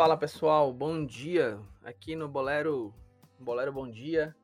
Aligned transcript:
Fala 0.00 0.16
pessoal, 0.16 0.72
bom 0.72 1.04
dia. 1.04 1.60
Aqui 1.84 2.16
no 2.16 2.26
Bolero, 2.26 2.94
Bolero 3.38 3.70
Bom 3.70 3.86
Dia, 3.86 4.34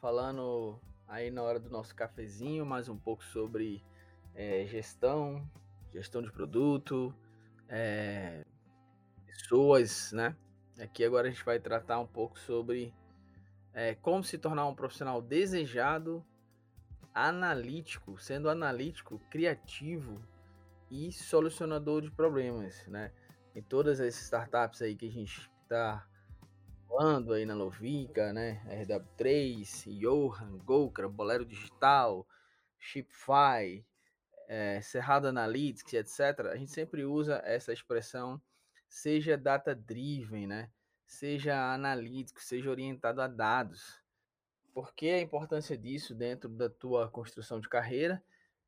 falando 0.00 0.80
aí 1.08 1.28
na 1.28 1.42
hora 1.42 1.58
do 1.58 1.68
nosso 1.68 1.92
cafezinho, 1.92 2.64
mais 2.64 2.88
um 2.88 2.96
pouco 2.96 3.24
sobre 3.24 3.82
é, 4.32 4.64
gestão, 4.64 5.44
gestão 5.92 6.22
de 6.22 6.30
produto, 6.30 7.12
é, 7.68 8.44
pessoas, 9.26 10.12
né? 10.12 10.36
Aqui 10.80 11.04
agora 11.04 11.26
a 11.26 11.30
gente 11.32 11.44
vai 11.44 11.58
tratar 11.58 11.98
um 11.98 12.06
pouco 12.06 12.38
sobre 12.38 12.94
é, 13.74 13.96
como 13.96 14.22
se 14.22 14.38
tornar 14.38 14.68
um 14.68 14.74
profissional 14.76 15.20
desejado, 15.20 16.24
analítico, 17.12 18.20
sendo 18.20 18.48
analítico, 18.48 19.18
criativo 19.28 20.22
e 20.88 21.10
solucionador 21.10 22.02
de 22.02 22.10
problemas, 22.12 22.86
né? 22.86 23.10
Em 23.54 23.62
todas 23.62 24.00
as 24.00 24.14
startups 24.14 24.80
aí 24.80 24.96
que 24.96 25.06
a 25.06 25.10
gente 25.10 25.50
está 25.62 26.08
falando 26.88 27.34
aí 27.34 27.44
na 27.44 27.54
Lovica, 27.54 28.32
né? 28.32 28.62
RW3, 28.66 29.98
Johan, 29.98 30.58
Gokra, 30.64 31.06
Bolero 31.06 31.44
Digital, 31.44 32.26
Shipify, 32.78 33.84
é, 34.48 34.80
Cerrado 34.80 35.28
Analytics, 35.28 35.92
etc. 35.92 36.46
A 36.50 36.56
gente 36.56 36.70
sempre 36.70 37.04
usa 37.04 37.42
essa 37.44 37.72
expressão, 37.72 38.40
seja 38.88 39.36
data-driven, 39.36 40.46
né? 40.46 40.70
Seja 41.06 41.74
analítico, 41.74 42.42
seja 42.42 42.70
orientado 42.70 43.20
a 43.20 43.28
dados. 43.28 44.02
Por 44.72 44.94
que 44.94 45.10
a 45.10 45.20
importância 45.20 45.76
disso 45.76 46.14
dentro 46.14 46.48
da 46.48 46.70
tua 46.70 47.08
construção 47.10 47.60
de 47.60 47.68
carreira, 47.68 48.22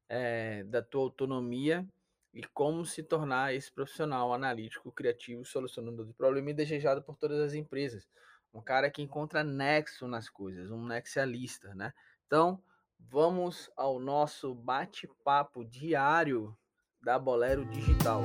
é, 0.08 0.62
da 0.64 0.82
tua 0.82 1.04
autonomia 1.04 1.88
e 2.34 2.42
como 2.42 2.84
se 2.84 3.00
tornar 3.00 3.54
esse 3.54 3.70
profissional 3.70 4.34
analítico, 4.34 4.90
criativo, 4.90 5.44
solucionador 5.44 6.04
de 6.04 6.12
problema 6.12 6.50
e 6.50 6.54
desejado 6.54 7.00
por 7.00 7.16
todas 7.16 7.40
as 7.40 7.54
empresas. 7.54 8.08
Um 8.52 8.60
cara 8.60 8.90
que 8.90 9.00
encontra 9.00 9.44
nexo 9.44 10.08
nas 10.08 10.28
coisas, 10.28 10.70
um 10.70 10.84
nexialista, 10.84 11.72
né? 11.74 11.92
Então, 12.26 12.60
vamos 12.98 13.70
ao 13.76 14.00
nosso 14.00 14.52
bate-papo 14.52 15.64
diário 15.64 16.56
da 17.00 17.18
Bolero 17.20 17.64
Digital. 17.66 18.24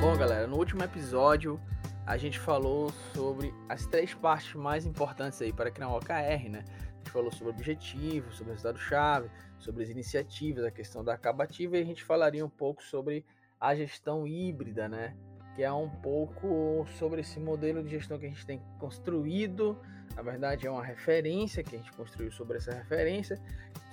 Bom, 0.00 0.16
galera, 0.16 0.46
no 0.46 0.56
último 0.56 0.82
episódio 0.82 1.60
a 2.06 2.16
gente 2.16 2.38
falou 2.38 2.90
sobre 3.14 3.54
as 3.68 3.86
três 3.86 4.12
partes 4.14 4.54
mais 4.54 4.86
importantes 4.86 5.40
aí 5.40 5.52
para 5.52 5.70
criar 5.70 5.88
um 5.88 5.96
OKR, 5.96 6.48
né? 6.50 6.64
Falou 7.10 7.30
sobre 7.30 7.52
objetivos, 7.52 8.36
sobre 8.36 8.52
resultado-chave, 8.52 9.30
sobre 9.58 9.82
as 9.84 9.90
iniciativas, 9.90 10.64
a 10.64 10.70
questão 10.70 11.04
da 11.04 11.14
acabativa, 11.14 11.76
e 11.76 11.82
a 11.82 11.84
gente 11.84 12.02
falaria 12.02 12.44
um 12.44 12.50
pouco 12.50 12.82
sobre 12.82 13.24
a 13.60 13.74
gestão 13.74 14.26
híbrida, 14.26 14.88
né? 14.88 15.14
Que 15.54 15.62
é 15.62 15.72
um 15.72 15.88
pouco 15.88 16.86
sobre 16.98 17.20
esse 17.20 17.38
modelo 17.38 17.82
de 17.82 17.90
gestão 17.90 18.18
que 18.18 18.26
a 18.26 18.28
gente 18.28 18.46
tem 18.46 18.60
construído. 18.78 19.78
Na 20.16 20.22
verdade, 20.22 20.66
é 20.66 20.70
uma 20.70 20.84
referência 20.84 21.62
que 21.62 21.76
a 21.76 21.78
gente 21.78 21.92
construiu 21.92 22.30
sobre 22.32 22.58
essa 22.58 22.72
referência, 22.72 23.40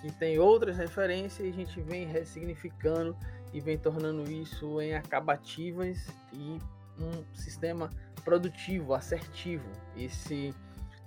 que 0.02 0.12
tem 0.14 0.40
outras 0.40 0.78
referências 0.78 1.46
e 1.46 1.50
a 1.50 1.54
gente 1.54 1.82
vem 1.82 2.08
ressignificando 2.08 3.16
e 3.54 3.60
vem 3.60 3.78
tornando 3.78 4.30
isso 4.32 4.82
em 4.82 4.96
acabativas 4.96 6.08
e 6.34 6.58
um 7.00 7.24
sistema 7.34 7.90
produtivo, 8.24 8.94
assertivo. 8.94 9.70
Esse 9.96 10.54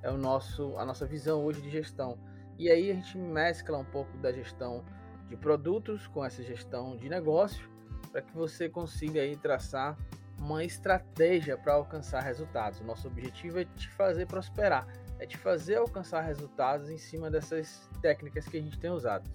é 0.03 0.11
o 0.11 0.17
nosso 0.17 0.77
a 0.77 0.84
nossa 0.84 1.06
visão 1.06 1.45
hoje 1.45 1.61
de 1.61 1.70
gestão. 1.70 2.19
E 2.58 2.70
aí 2.70 2.91
a 2.91 2.95
gente 2.95 3.17
mescla 3.19 3.78
um 3.78 3.84
pouco 3.84 4.17
da 4.19 4.33
gestão 4.33 4.84
de 5.28 5.36
produtos 5.36 6.06
com 6.06 6.25
essa 6.25 6.42
gestão 6.42 6.97
de 6.97 7.08
negócio 7.08 7.69
para 8.11 8.20
que 8.20 8.34
você 8.34 8.69
consiga 8.69 9.23
aí 9.23 9.36
traçar 9.36 9.97
uma 10.39 10.64
estratégia 10.64 11.56
para 11.56 11.75
alcançar 11.75 12.20
resultados. 12.20 12.80
O 12.80 12.84
nosso 12.84 13.07
objetivo 13.07 13.61
é 13.61 13.64
te 13.64 13.89
fazer 13.90 14.27
prosperar, 14.27 14.86
é 15.18 15.27
te 15.27 15.39
fazer 15.39 15.77
alcançar 15.77 16.20
resultados 16.20 16.90
em 16.90 16.98
cima 16.98 17.30
dessas 17.30 17.89
técnicas 18.02 18.46
que 18.46 18.58
a 18.58 18.61
gente 18.61 18.79
tem 18.79 18.90
usado, 18.90 19.30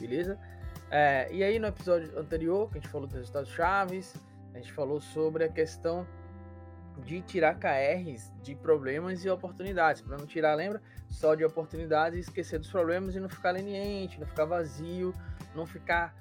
beleza? 0.00 0.38
É, 0.90 1.28
e 1.32 1.42
aí 1.42 1.58
no 1.58 1.66
episódio 1.66 2.18
anterior, 2.18 2.70
que 2.70 2.78
a 2.78 2.80
gente 2.80 2.90
falou 2.90 3.06
dos 3.06 3.16
resultados 3.16 3.50
chaves, 3.50 4.14
a 4.54 4.58
gente 4.58 4.72
falou 4.72 5.00
sobre 5.00 5.44
a 5.44 5.48
questão 5.48 6.06
de 6.98 7.20
tirar 7.22 7.58
KRs 7.58 8.32
de 8.42 8.54
problemas 8.54 9.24
e 9.24 9.30
oportunidades, 9.30 10.02
para 10.02 10.16
não 10.16 10.26
tirar, 10.26 10.54
lembra? 10.54 10.80
Só 11.08 11.34
de 11.34 11.44
oportunidades 11.44 12.18
e 12.18 12.20
esquecer 12.20 12.58
dos 12.58 12.70
problemas 12.70 13.14
e 13.14 13.20
não 13.20 13.28
ficar 13.28 13.52
leniente, 13.52 14.18
não 14.20 14.26
ficar 14.26 14.44
vazio, 14.44 15.14
não 15.54 15.66
ficar 15.66 16.14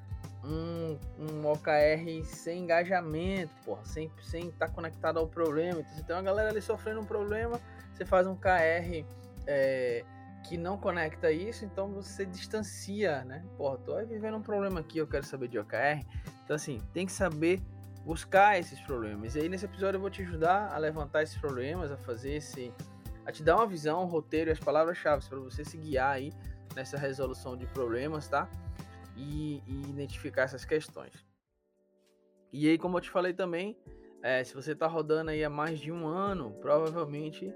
um, 0.43 0.97
um 1.19 1.45
OKR 1.47 2.25
sem 2.25 2.63
engajamento, 2.63 3.53
porra, 3.63 3.85
sem 3.85 4.05
estar 4.07 4.23
sem 4.23 4.51
tá 4.51 4.67
conectado 4.67 5.19
ao 5.19 5.27
problema. 5.27 5.79
Então, 5.79 5.93
você 5.93 6.03
tem 6.03 6.15
uma 6.15 6.21
galera 6.21 6.49
ali 6.49 6.61
sofrendo 6.61 6.99
um 6.99 7.05
problema, 7.05 7.59
você 7.93 8.05
faz 8.05 8.25
um 8.25 8.35
KR 8.35 9.05
é, 9.45 10.03
que 10.43 10.57
não 10.57 10.77
conecta 10.77 11.31
isso, 11.31 11.63
então 11.65 11.91
você 11.91 12.25
distancia, 12.25 13.23
né? 13.23 13.43
Porra, 13.57 13.77
tô 13.77 14.05
vivendo 14.05 14.38
um 14.38 14.41
problema 14.41 14.79
aqui, 14.79 14.97
eu 14.97 15.07
quero 15.07 15.25
saber 15.25 15.47
de 15.47 15.59
OKR. 15.59 16.03
Então, 16.43 16.55
assim, 16.55 16.79
tem 16.93 17.05
que 17.05 17.11
saber 17.11 17.61
buscar 18.06 18.59
esses 18.59 18.79
problemas. 18.81 19.35
E 19.35 19.39
aí 19.39 19.50
nesse 19.50 19.66
episódio 19.66 19.97
eu 19.97 20.01
vou 20.01 20.09
te 20.09 20.22
ajudar 20.22 20.73
a 20.73 20.78
levantar 20.78 21.23
esses 21.23 21.38
problemas, 21.38 21.91
a 21.91 21.97
fazer 21.97 22.34
esse 22.34 22.73
a 23.25 23.31
te 23.31 23.44
dar 23.44 23.56
uma 23.56 23.67
visão, 23.67 24.03
um 24.03 24.07
roteiro 24.07 24.50
e 24.50 24.53
as 24.53 24.59
palavras-chave 24.59 25.28
para 25.28 25.39
você 25.39 25.63
se 25.63 25.78
guiar 25.78 26.12
aí 26.12 26.31
nessa 26.75 26.97
resolução 26.97 27.56
de 27.56 27.66
problemas, 27.67 28.28
tá? 28.28 28.50
E, 29.16 29.62
e, 29.67 29.81
identificar 29.89 30.44
essas 30.44 30.66
questões. 30.66 31.13
E 32.51 32.67
aí, 32.67 32.78
como 32.78 32.97
eu 32.97 33.01
te 33.01 33.09
falei 33.09 33.34
também, 33.34 33.78
é, 34.23 34.44
se 34.44 34.53
você 34.53 34.72
está 34.72 34.88
rodando 34.88 35.31
aí 35.31 35.44
há 35.44 35.50
mais 35.50 35.79
de 35.79 35.91
um 35.91 36.07
ano, 36.07 36.51
provavelmente 36.59 37.53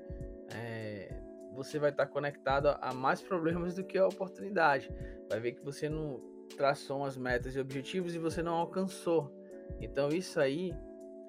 é, 0.54 1.10
você 1.54 1.80
vai 1.80 1.90
estar 1.90 2.06
tá 2.06 2.12
conectado 2.12 2.68
a, 2.68 2.90
a 2.90 2.94
mais 2.94 3.22
problemas 3.22 3.76
do 3.76 3.84
que 3.84 3.98
a 3.98 4.08
oportunidade. 4.08 4.90
Vai 5.30 5.40
ver 5.40 5.54
que 5.54 5.64
você 5.64 5.90
não 5.90 6.22
traçou 6.56 7.04
as 7.04 7.18
metas 7.18 7.56
e 7.56 7.60
objetivos 7.60 8.14
e 8.14 8.20
você 8.20 8.42
não 8.44 8.54
alcançou. 8.54 9.32
Então 9.80 10.10
isso 10.10 10.40
aí 10.40 10.74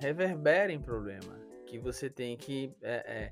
reverbera 0.00 0.72
em 0.72 0.80
problema, 0.80 1.38
que 1.66 1.78
você 1.78 2.08
tem 2.08 2.36
que 2.36 2.74
é, 2.82 2.94
é, 3.06 3.30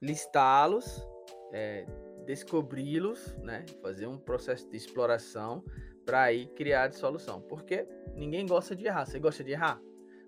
listá-los, 0.00 1.06
é, 1.52 1.86
descobri-los, 2.26 3.36
né? 3.38 3.64
fazer 3.80 4.06
um 4.06 4.18
processo 4.18 4.68
de 4.70 4.76
exploração 4.76 5.64
para 6.04 6.22
aí 6.22 6.46
criar 6.46 6.88
de 6.88 6.96
solução. 6.96 7.40
Porque 7.40 7.86
ninguém 8.14 8.46
gosta 8.46 8.74
de 8.74 8.86
errar. 8.86 9.06
Você 9.06 9.18
gosta 9.18 9.44
de 9.44 9.52
errar? 9.52 9.80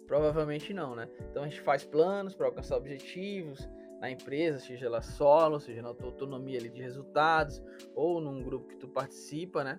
Provavelmente 0.07 0.73
não, 0.73 0.95
né? 0.95 1.09
Então 1.31 1.43
a 1.43 1.49
gente 1.49 1.61
faz 1.63 1.85
planos 1.85 2.35
para 2.35 2.47
alcançar 2.47 2.77
objetivos 2.77 3.67
na 4.01 4.11
empresa, 4.11 4.59
seja 4.59 4.87
ela 4.87 5.01
solo, 5.01 5.59
seja 5.59 5.81
na 5.81 5.95
tua 5.95 6.09
autonomia 6.09 6.59
ali 6.59 6.69
de 6.69 6.83
resultados, 6.83 7.63
ou 7.95 8.21
num 8.21 8.43
grupo 8.43 8.69
que 8.69 8.77
tu 8.77 8.87
participa, 8.87 9.65
né? 9.65 9.79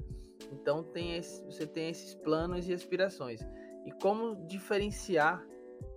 Então 0.56 0.84
tem 0.84 1.18
esse, 1.18 1.44
você 1.46 1.68
tem 1.68 1.90
esses 1.90 2.16
planos 2.16 2.68
e 2.68 2.74
aspirações. 2.74 3.42
E 3.86 3.92
como 4.02 4.48
diferenciar 4.48 5.46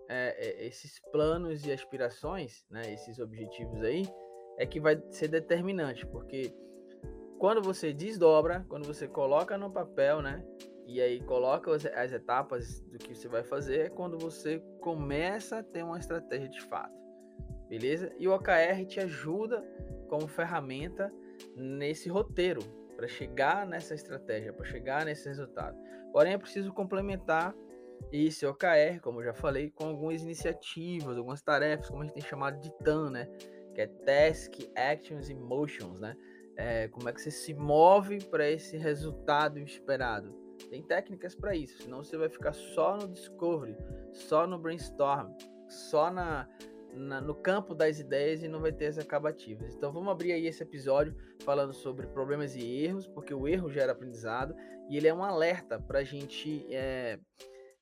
é, 0.08 0.66
esses 0.66 1.00
planos 1.12 1.64
e 1.64 1.72
aspirações, 1.72 2.64
né, 2.70 2.82
esses 2.92 3.18
objetivos 3.18 3.80
aí, 3.82 4.06
é 4.58 4.66
que 4.66 4.80
vai 4.80 5.00
ser 5.10 5.28
determinante, 5.28 6.04
porque 6.06 6.52
quando 7.38 7.62
você 7.62 7.92
desdobra, 7.92 8.66
quando 8.68 8.84
você 8.84 9.06
coloca 9.06 9.56
no 9.56 9.70
papel, 9.70 10.20
né, 10.20 10.44
e 10.86 11.00
aí 11.00 11.20
coloca 11.20 11.72
as, 11.74 11.86
as 11.86 12.12
etapas 12.12 12.80
do 12.80 12.98
que 12.98 13.14
você 13.14 13.28
vai 13.28 13.44
fazer, 13.44 13.86
é 13.86 13.88
quando 13.88 14.18
você 14.18 14.58
começa 14.80 15.58
a 15.58 15.62
ter 15.62 15.84
uma 15.84 15.98
estratégia 15.98 16.48
de 16.48 16.60
fato, 16.62 16.98
beleza? 17.68 18.12
E 18.18 18.26
o 18.26 18.34
OKR 18.34 18.84
te 18.86 18.98
ajuda 18.98 19.62
como 20.08 20.26
ferramenta 20.26 21.12
nesse 21.54 22.08
roteiro, 22.08 22.60
para 22.98 23.06
chegar 23.06 23.64
nessa 23.64 23.94
estratégia, 23.94 24.52
para 24.52 24.66
chegar 24.66 25.04
nesse 25.04 25.28
resultado. 25.28 25.78
Porém, 26.12 26.32
é 26.32 26.38
preciso 26.38 26.72
complementar 26.72 27.54
esse 28.10 28.44
OKR, 28.44 29.00
como 29.00 29.20
eu 29.20 29.26
já 29.26 29.32
falei, 29.32 29.70
com 29.70 29.84
algumas 29.84 30.20
iniciativas, 30.20 31.16
algumas 31.16 31.40
tarefas, 31.40 31.88
como 31.88 32.02
a 32.02 32.06
gente 32.06 32.14
tem 32.14 32.24
chamado 32.24 32.60
de 32.60 32.76
TAM, 32.78 33.10
né? 33.10 33.28
Que 33.72 33.82
é 33.82 33.86
Task, 33.86 34.52
Actions 34.74 35.30
e 35.30 35.34
Motions, 35.36 36.00
né? 36.00 36.16
É, 36.56 36.88
como 36.88 37.08
é 37.08 37.12
que 37.12 37.22
você 37.22 37.30
se 37.30 37.54
move 37.54 38.18
para 38.24 38.50
esse 38.50 38.76
resultado 38.76 39.60
esperado. 39.60 40.34
Tem 40.68 40.82
técnicas 40.82 41.36
para 41.36 41.54
isso, 41.54 41.84
senão 41.84 42.02
você 42.02 42.16
vai 42.16 42.28
ficar 42.28 42.52
só 42.52 42.96
no 42.96 43.06
discovery, 43.06 43.76
só 44.12 44.44
no 44.44 44.58
brainstorm, 44.58 45.32
só 45.68 46.10
na, 46.10 46.48
na, 46.92 47.20
no 47.20 47.34
campo 47.34 47.74
das 47.74 47.98
ideias 47.98 48.42
e 48.42 48.48
não 48.48 48.60
vai 48.60 48.72
ter 48.72 48.86
as 48.86 48.98
acabativas. 48.98 49.74
Então 49.74 49.92
vamos 49.92 50.10
abrir 50.10 50.32
aí 50.32 50.46
esse 50.46 50.62
episódio 50.62 51.14
falando 51.44 51.72
sobre 51.72 52.06
problemas 52.06 52.54
e 52.56 52.84
erros, 52.84 53.06
porque 53.06 53.32
o 53.32 53.46
erro 53.46 53.70
gera 53.70 53.92
aprendizado 53.92 54.54
e 54.88 54.96
ele 54.96 55.08
é 55.08 55.14
um 55.14 55.22
alerta 55.22 55.80
para 55.80 56.00
a 56.00 56.04
gente 56.04 56.66
é, 56.74 57.18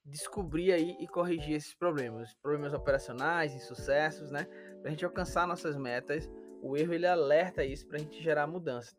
descobrir 0.04 0.72
aí 0.72 0.96
e 1.00 1.06
corrigir 1.06 1.54
esses 1.54 1.74
problemas, 1.74 2.34
problemas 2.42 2.72
operacionais, 2.72 3.54
insucessos, 3.54 4.30
né? 4.30 4.46
Para 4.80 4.88
a 4.88 4.90
gente 4.90 5.04
alcançar 5.04 5.46
nossas 5.46 5.76
metas. 5.76 6.30
O 6.62 6.76
erro 6.76 6.94
ele 6.94 7.06
alerta 7.06 7.64
isso 7.64 7.86
para 7.86 7.96
a 7.96 8.00
gente 8.00 8.22
gerar 8.22 8.46
mudança. 8.46 8.96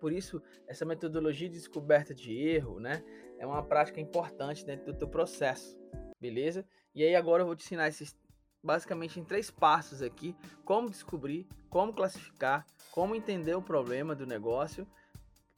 Por 0.00 0.12
isso, 0.12 0.42
essa 0.66 0.84
metodologia 0.84 1.48
de 1.48 1.54
descoberta 1.54 2.14
de 2.14 2.36
erro, 2.36 2.78
né, 2.78 3.02
é 3.38 3.46
uma 3.46 3.62
prática 3.62 4.00
importante 4.00 4.64
dentro 4.64 4.92
do 4.92 4.98
teu 4.98 5.08
processo, 5.08 5.78
beleza? 6.20 6.66
E 6.94 7.02
aí 7.02 7.14
agora 7.14 7.42
eu 7.42 7.46
vou 7.46 7.56
te 7.56 7.64
ensinar 7.64 7.88
esses 7.88 8.14
basicamente 8.62 9.20
em 9.20 9.24
três 9.24 9.50
passos 9.50 10.02
aqui, 10.02 10.36
como 10.64 10.90
descobrir, 10.90 11.46
como 11.68 11.92
classificar, 11.92 12.66
como 12.90 13.14
entender 13.14 13.54
o 13.54 13.62
problema 13.62 14.14
do 14.14 14.26
negócio 14.26 14.86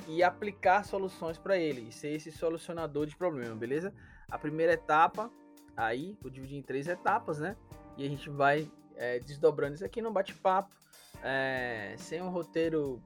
e 0.06 0.22
aplicar 0.22 0.84
soluções 0.84 1.38
para 1.38 1.56
ele, 1.56 1.88
e 1.88 1.92
ser 1.92 2.08
esse 2.08 2.30
solucionador 2.30 3.06
de 3.06 3.16
problema, 3.16 3.54
beleza? 3.54 3.92
A 4.28 4.38
primeira 4.38 4.72
etapa, 4.72 5.30
aí, 5.76 6.16
vou 6.20 6.30
dividir 6.30 6.56
em 6.56 6.62
três 6.62 6.86
etapas, 6.88 7.38
né? 7.38 7.56
E 7.96 8.04
a 8.04 8.08
gente 8.08 8.30
vai 8.30 8.70
é, 8.94 9.18
desdobrando 9.18 9.74
isso 9.74 9.84
aqui 9.84 10.00
no 10.00 10.12
bate-papo, 10.12 10.74
é, 11.22 11.94
sem 11.98 12.22
um 12.22 12.30
roteiro 12.30 13.02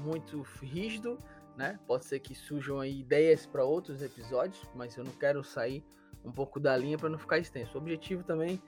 muito 0.00 0.42
rígido, 0.62 1.18
né? 1.56 1.78
Pode 1.86 2.04
ser 2.04 2.20
que 2.20 2.34
surjam 2.34 2.80
aí 2.80 3.00
ideias 3.00 3.46
para 3.46 3.64
outros 3.64 4.02
episódios, 4.02 4.62
mas 4.74 4.96
eu 4.96 5.04
não 5.04 5.12
quero 5.12 5.42
sair 5.42 5.84
um 6.24 6.32
pouco 6.32 6.60
da 6.60 6.76
linha 6.76 6.98
para 6.98 7.08
não 7.08 7.18
ficar 7.18 7.38
extenso. 7.38 7.76
O 7.76 7.80
objetivo 7.80 8.22
também 8.22 8.60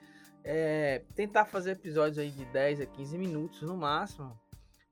tentar 1.15 1.45
fazer 1.45 1.71
episódios 1.71 2.17
aí 2.17 2.29
de 2.29 2.45
10 2.45 2.81
a 2.81 2.85
15 2.85 3.17
minutos 3.17 3.61
no 3.61 3.77
máximo, 3.77 4.39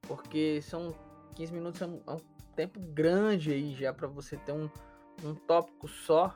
porque 0.02 0.62
são 0.62 0.94
15 1.36 1.54
minutos 1.54 1.82
é 1.82 1.86
um, 1.86 2.02
é 2.08 2.12
um 2.12 2.20
tempo 2.56 2.80
grande 2.80 3.52
aí 3.52 3.74
já 3.76 3.94
para 3.94 4.08
você 4.08 4.38
ter 4.38 4.52
um, 4.52 4.70
um 5.24 5.34
tópico 5.34 5.88
só 5.88 6.36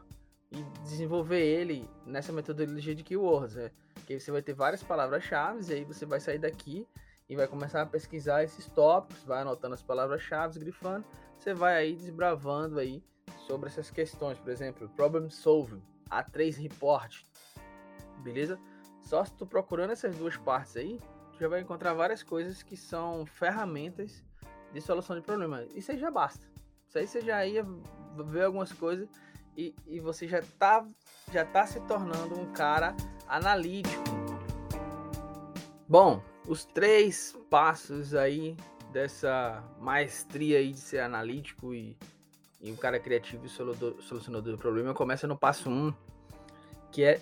e 0.51 0.63
desenvolver 0.83 1.41
ele 1.41 1.89
nessa 2.05 2.31
metodologia 2.31 2.93
de 2.93 3.03
keywords, 3.03 3.55
né? 3.55 3.71
Que 4.05 4.19
você 4.19 4.31
vai 4.31 4.41
ter 4.41 4.53
várias 4.53 4.83
palavras-chave 4.83 5.63
e 5.71 5.73
aí 5.73 5.83
você 5.83 6.05
vai 6.05 6.19
sair 6.19 6.37
daqui 6.37 6.87
e 7.27 7.35
vai 7.35 7.47
começar 7.47 7.81
a 7.81 7.85
pesquisar 7.85 8.43
esses 8.43 8.67
tópicos, 8.67 9.23
vai 9.23 9.41
anotando 9.41 9.73
as 9.73 9.81
palavras-chave, 9.81 10.59
grifando, 10.59 11.05
você 11.37 11.53
vai 11.53 11.75
aí 11.75 11.95
desbravando 11.95 12.79
aí 12.79 13.03
sobre 13.47 13.69
essas 13.69 13.89
questões, 13.89 14.37
por 14.37 14.51
exemplo, 14.51 14.87
problem 14.89 15.29
solving, 15.29 15.81
A3 16.09 16.61
report, 16.61 17.23
beleza? 18.23 18.59
Só 19.03 19.23
se 19.23 19.33
tu 19.33 19.45
procurando 19.45 19.91
essas 19.91 20.15
duas 20.15 20.37
partes 20.37 20.77
aí, 20.77 20.99
tu 21.33 21.39
já 21.39 21.47
vai 21.47 21.61
encontrar 21.61 21.93
várias 21.93 22.23
coisas 22.23 22.63
que 22.63 22.75
são 22.75 23.25
ferramentas 23.25 24.23
de 24.73 24.81
solução 24.81 25.15
de 25.15 25.21
problema. 25.21 25.63
Isso 25.75 25.91
aí 25.91 25.99
já 25.99 26.09
basta. 26.09 26.47
Isso 26.87 26.97
aí 26.97 27.07
você 27.07 27.21
já 27.21 27.45
ia 27.45 27.65
ver 28.25 28.45
algumas 28.45 28.71
coisas 28.71 29.09
e, 29.57 29.75
e 29.85 29.99
você 29.99 30.27
já 30.27 30.41
tá, 30.57 30.85
já 31.31 31.45
tá 31.45 31.65
se 31.67 31.79
tornando 31.81 32.39
um 32.39 32.51
cara 32.53 32.95
analítico. 33.27 34.03
Bom, 35.87 36.23
os 36.47 36.65
três 36.65 37.37
passos 37.49 38.15
aí 38.15 38.55
dessa 38.91 39.63
maestria 39.79 40.59
aí 40.59 40.71
de 40.71 40.79
ser 40.79 40.99
analítico 40.99 41.73
e, 41.73 41.97
e 42.61 42.71
um 42.71 42.75
cara 42.75 42.99
criativo 42.99 43.45
e 43.45 43.49
solucionador 43.49 44.53
do 44.53 44.57
problema 44.57 44.93
começa 44.93 45.27
no 45.27 45.37
passo 45.37 45.69
1, 45.69 45.73
um, 45.73 45.93
que 46.91 47.03
é 47.03 47.19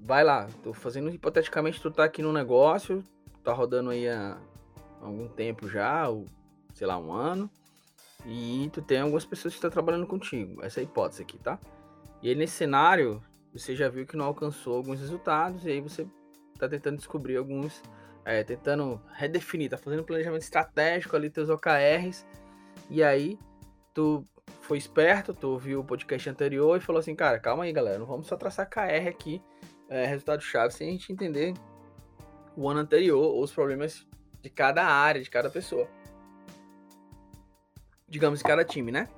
vai 0.00 0.24
lá, 0.24 0.48
tô 0.62 0.72
fazendo 0.72 1.10
hipoteticamente 1.10 1.80
tu 1.80 1.90
tá 1.90 2.04
aqui 2.04 2.22
no 2.22 2.32
negócio, 2.32 3.04
tá 3.42 3.52
rodando 3.52 3.90
aí 3.90 4.08
há 4.08 4.38
algum 5.00 5.28
tempo 5.28 5.68
já, 5.68 6.08
ou 6.08 6.26
sei 6.72 6.86
lá, 6.86 6.98
um 6.98 7.12
ano, 7.12 7.50
e 8.26 8.70
tu 8.72 8.80
tem 8.82 9.00
algumas 9.00 9.24
pessoas 9.24 9.54
que 9.54 9.58
estão 9.58 9.70
trabalhando 9.70 10.06
contigo. 10.06 10.62
Essa 10.64 10.80
é 10.80 10.82
a 10.82 10.84
hipótese 10.84 11.22
aqui, 11.22 11.38
tá? 11.38 11.58
E 12.22 12.28
aí 12.28 12.34
nesse 12.34 12.54
cenário, 12.54 13.22
você 13.52 13.76
já 13.76 13.88
viu 13.88 14.06
que 14.06 14.16
não 14.16 14.24
alcançou 14.24 14.76
alguns 14.76 15.00
resultados, 15.00 15.64
e 15.64 15.70
aí 15.70 15.80
você 15.80 16.06
tá 16.58 16.68
tentando 16.68 16.96
descobrir 16.96 17.36
alguns, 17.36 17.82
é, 18.24 18.42
tentando 18.42 19.00
redefinir, 19.12 19.70
tá 19.70 19.76
fazendo 19.76 20.04
planejamento 20.04 20.42
estratégico 20.42 21.14
ali, 21.14 21.30
teus 21.30 21.48
OKRs, 21.48 22.26
e 22.90 23.02
aí 23.02 23.38
tu 23.92 24.24
foi 24.60 24.78
esperto, 24.78 25.34
tu 25.34 25.50
ouviu 25.50 25.80
o 25.80 25.84
podcast 25.84 26.28
anterior 26.28 26.76
e 26.76 26.80
falou 26.80 26.98
assim, 26.98 27.14
cara, 27.14 27.38
calma 27.38 27.64
aí, 27.64 27.72
galera, 27.72 27.98
não 27.98 28.06
vamos 28.06 28.26
só 28.26 28.36
traçar 28.36 28.68
KR 28.68 29.08
aqui, 29.08 29.42
é, 29.94 30.06
resultado-chave, 30.06 30.72
sem 30.72 30.88
a 30.88 30.92
gente 30.92 31.12
entender 31.12 31.54
o 32.56 32.68
ano 32.68 32.80
anterior, 32.80 33.22
ou 33.22 33.42
os 33.42 33.52
problemas 33.52 34.06
de 34.42 34.50
cada 34.50 34.84
área, 34.84 35.22
de 35.22 35.30
cada 35.30 35.50
pessoa 35.50 35.88
digamos, 38.14 38.38
de 38.38 38.44
cada 38.44 38.64
time, 38.64 38.92
né? 38.92 39.08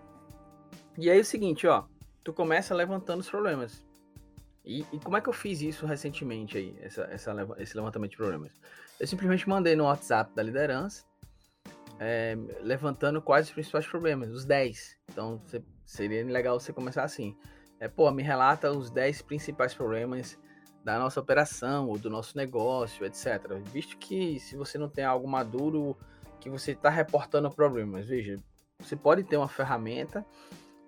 E 0.97 1.11
aí 1.11 1.19
é 1.19 1.21
o 1.21 1.25
seguinte, 1.25 1.67
ó, 1.67 1.85
tu 2.25 2.33
começa 2.33 2.75
levantando 2.75 3.21
os 3.21 3.29
problemas. 3.29 3.85
E, 4.65 4.87
e 4.91 4.99
como 4.99 5.19
é 5.19 5.21
que 5.21 5.29
eu 5.29 5.35
fiz 5.35 5.61
isso 5.61 5.85
recentemente 5.85 6.57
aí, 6.57 6.75
essa, 6.81 7.03
essa, 7.03 7.35
esse 7.59 7.77
levantamento 7.77 8.13
de 8.13 8.17
problemas? 8.17 8.53
Eu 8.99 9.07
simplesmente 9.07 9.47
mandei 9.47 9.77
no 9.77 9.85
WhatsApp 9.85 10.35
da 10.35 10.43
liderança, 10.43 11.05
é, 12.01 12.37
levantando 12.63 13.21
quais 13.21 13.49
os 13.49 13.53
principais 13.53 13.87
problemas, 13.87 14.31
os 14.31 14.47
10. 14.47 14.97
Então 15.13 15.43
cê, 15.47 15.63
seria 15.85 16.25
legal 16.25 16.59
você 16.59 16.73
começar 16.73 17.05
assim. 17.05 17.37
É, 17.79 17.89
pô, 17.89 18.11
me 18.11 18.23
relata 18.23 18.73
os 18.73 18.91
10 18.91 19.21
principais 19.23 19.75
problemas 19.75 20.39
da 20.87 21.01
nossa 21.01 21.19
operação 21.19 21.89
ou 21.89 21.99
do 21.99 22.09
nosso 22.09 22.37
negócio, 22.37 23.05
etc. 23.05 23.55
Visto 23.73 23.99
que 23.99 24.39
se 24.39 24.55
você 24.55 24.79
não 24.79 24.89
tem 24.89 25.05
algo 25.05 25.27
maduro 25.27 25.97
que 26.39 26.49
você 26.49 26.71
está 26.71 26.89
reportando 26.89 27.51
problemas, 27.51 28.07
veja, 28.07 28.41
você 28.79 28.95
pode 28.95 29.25
ter 29.25 29.37
uma 29.37 29.49
ferramenta 29.49 30.25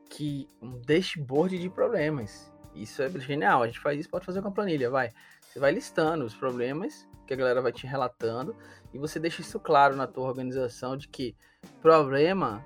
que 0.08 0.48
um 0.62 0.80
dashboard 0.82 1.58
de 1.58 1.68
problemas. 1.68 2.48
Isso 2.76 3.02
é 3.02 3.10
genial. 3.18 3.64
A 3.64 3.66
gente 3.66 3.80
faz 3.80 3.98
isso, 3.98 4.08
pode 4.08 4.24
fazer 4.24 4.40
com 4.40 4.46
a 4.46 4.52
planilha, 4.52 4.88
vai. 4.88 5.10
Você 5.40 5.58
vai 5.58 5.72
listando 5.72 6.24
os 6.24 6.32
problemas 6.32 7.08
que 7.26 7.34
a 7.34 7.36
galera 7.36 7.60
vai 7.60 7.72
te 7.72 7.84
relatando 7.84 8.54
e 8.94 8.98
você 8.98 9.18
deixa 9.18 9.40
isso 9.40 9.58
claro 9.58 9.96
na 9.96 10.06
tua 10.06 10.28
organização 10.28 10.96
de 10.96 11.08
que 11.08 11.34
problema 11.82 12.64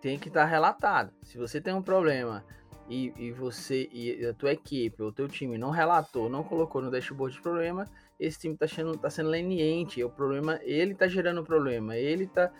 tem 0.00 0.16
que 0.16 0.28
estar 0.28 0.42
tá 0.42 0.46
relatado. 0.46 1.12
Se 1.24 1.36
você 1.36 1.60
tem 1.60 1.74
um 1.74 1.82
problema 1.82 2.44
e, 2.88 3.12
e 3.16 3.32
você 3.32 3.88
e 3.92 4.26
a 4.26 4.32
tua 4.32 4.52
equipe 4.52 5.02
ou 5.02 5.12
teu 5.12 5.28
time 5.28 5.58
não 5.58 5.70
relatou, 5.70 6.28
não 6.28 6.42
colocou 6.42 6.80
no 6.80 6.90
dashboard 6.90 7.36
de 7.36 7.42
problema, 7.42 7.86
esse 8.18 8.38
time 8.38 8.54
está 8.54 8.66
sendo, 8.66 8.96
tá 8.96 9.10
sendo 9.10 9.28
leniente. 9.28 10.02
O 10.02 10.10
problema, 10.10 10.58
ele 10.62 10.92
está 10.92 11.06
gerando 11.06 11.40
o 11.40 11.44
problema, 11.44 11.96
ele 11.96 12.24
está 12.24 12.50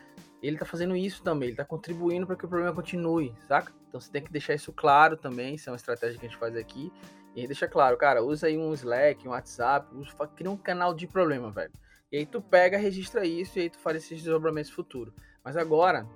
ele 0.40 0.56
tá 0.56 0.64
fazendo 0.64 0.94
isso 0.94 1.22
também, 1.22 1.48
ele 1.48 1.56
tá 1.56 1.64
contribuindo 1.64 2.26
para 2.26 2.36
que 2.36 2.44
o 2.44 2.48
problema 2.48 2.72
continue, 2.72 3.34
saca? 3.48 3.72
Então 3.88 4.00
você 4.00 4.10
tem 4.10 4.22
que 4.22 4.30
deixar 4.30 4.54
isso 4.54 4.72
claro 4.72 5.16
também, 5.16 5.56
isso 5.56 5.68
é 5.68 5.72
uma 5.72 5.76
estratégia 5.76 6.18
que 6.18 6.26
a 6.26 6.28
gente 6.28 6.38
faz 6.38 6.54
aqui. 6.54 6.92
E 7.34 7.46
deixa 7.46 7.66
claro, 7.66 7.96
cara, 7.96 8.22
usa 8.22 8.46
aí 8.46 8.56
um 8.56 8.72
Slack, 8.72 9.26
um 9.26 9.32
WhatsApp, 9.32 9.94
usa, 9.96 10.12
cria 10.28 10.50
um 10.50 10.56
canal 10.56 10.94
de 10.94 11.06
problema, 11.06 11.50
velho. 11.50 11.72
E 12.10 12.18
aí 12.18 12.26
tu 12.26 12.40
pega, 12.40 12.78
registra 12.78 13.24
isso 13.24 13.58
e 13.58 13.62
aí 13.62 13.70
tu 13.70 13.78
faz 13.78 13.96
esses 13.96 14.22
desdobramentos 14.22 14.70
futuro. 14.70 15.12
Mas 15.44 15.56
agora, 15.56 16.06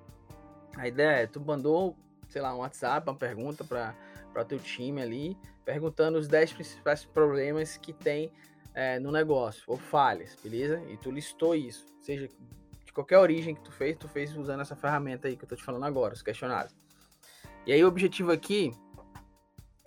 a 0.77 0.87
ideia 0.89 1.23
é, 1.23 1.27
tu 1.27 1.41
mandou, 1.41 1.97
sei 2.33 2.41
lá, 2.41 2.55
um 2.55 2.59
WhatsApp, 2.59 3.07
uma 3.07 3.15
pergunta 3.15 3.63
para 3.63 4.45
teu 4.47 4.59
time 4.59 5.03
ali, 5.03 5.37
perguntando 5.67 6.19
os 6.19 6.27
10 6.27 6.55
principais 6.55 7.05
problemas 7.05 7.77
que 7.77 7.93
tem 7.93 8.33
é, 8.75 8.99
no 8.99 9.13
negócio, 9.13 9.63
ou 9.67 9.77
falhas, 9.77 10.35
beleza? 10.43 10.83
E 10.89 10.97
tu 10.97 11.11
listou 11.11 11.55
isso, 11.55 11.87
seja 12.01 12.27
de 12.87 12.93
qualquer 12.93 13.19
origem 13.19 13.55
que 13.55 13.61
tu 13.61 13.71
fez, 13.71 13.99
tu 13.99 14.09
fez 14.09 14.35
usando 14.35 14.61
essa 14.61 14.75
ferramenta 14.75 15.29
aí 15.29 15.37
que 15.37 15.45
eu 15.45 15.49
tô 15.49 15.55
te 15.55 15.63
falando 15.63 15.85
agora, 15.85 16.15
os 16.15 16.23
questionários. 16.23 16.75
E 17.67 17.73
aí 17.73 17.85
o 17.85 17.89
objetivo 17.89 18.33
aqui 18.33 18.73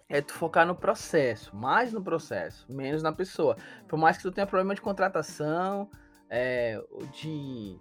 é 0.08 0.22
tu 0.22 0.34
focar 0.34 0.68
no 0.68 0.76
processo, 0.76 1.56
mais 1.56 1.92
no 1.92 2.04
processo, 2.04 2.72
menos 2.72 3.02
na 3.02 3.12
pessoa. 3.12 3.58
Por 3.88 3.98
mais 3.98 4.18
que 4.18 4.24
tu 4.24 4.32
tenha 4.32 4.46
problema 4.46 4.76
de 4.76 4.82
contratação, 4.82 5.90
é, 6.30 6.80
de 7.12 7.80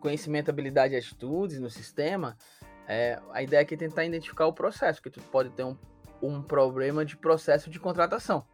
conhecimento, 0.00 0.50
habilidade 0.50 0.94
e 0.94 0.96
atitudes 0.96 1.60
no 1.60 1.70
sistema, 1.70 2.36
é, 2.88 3.20
a 3.32 3.42
ideia 3.42 3.60
aqui 3.62 3.74
é 3.74 3.76
tentar 3.76 4.06
identificar 4.06 4.46
o 4.46 4.52
processo, 4.52 5.02
que 5.02 5.10
tu 5.10 5.20
pode 5.20 5.50
ter 5.50 5.62
um, 5.62 5.76
um 6.22 6.42
problema 6.42 7.04
de 7.04 7.18
processo 7.18 7.68
de 7.68 7.78
contratação, 7.78 8.46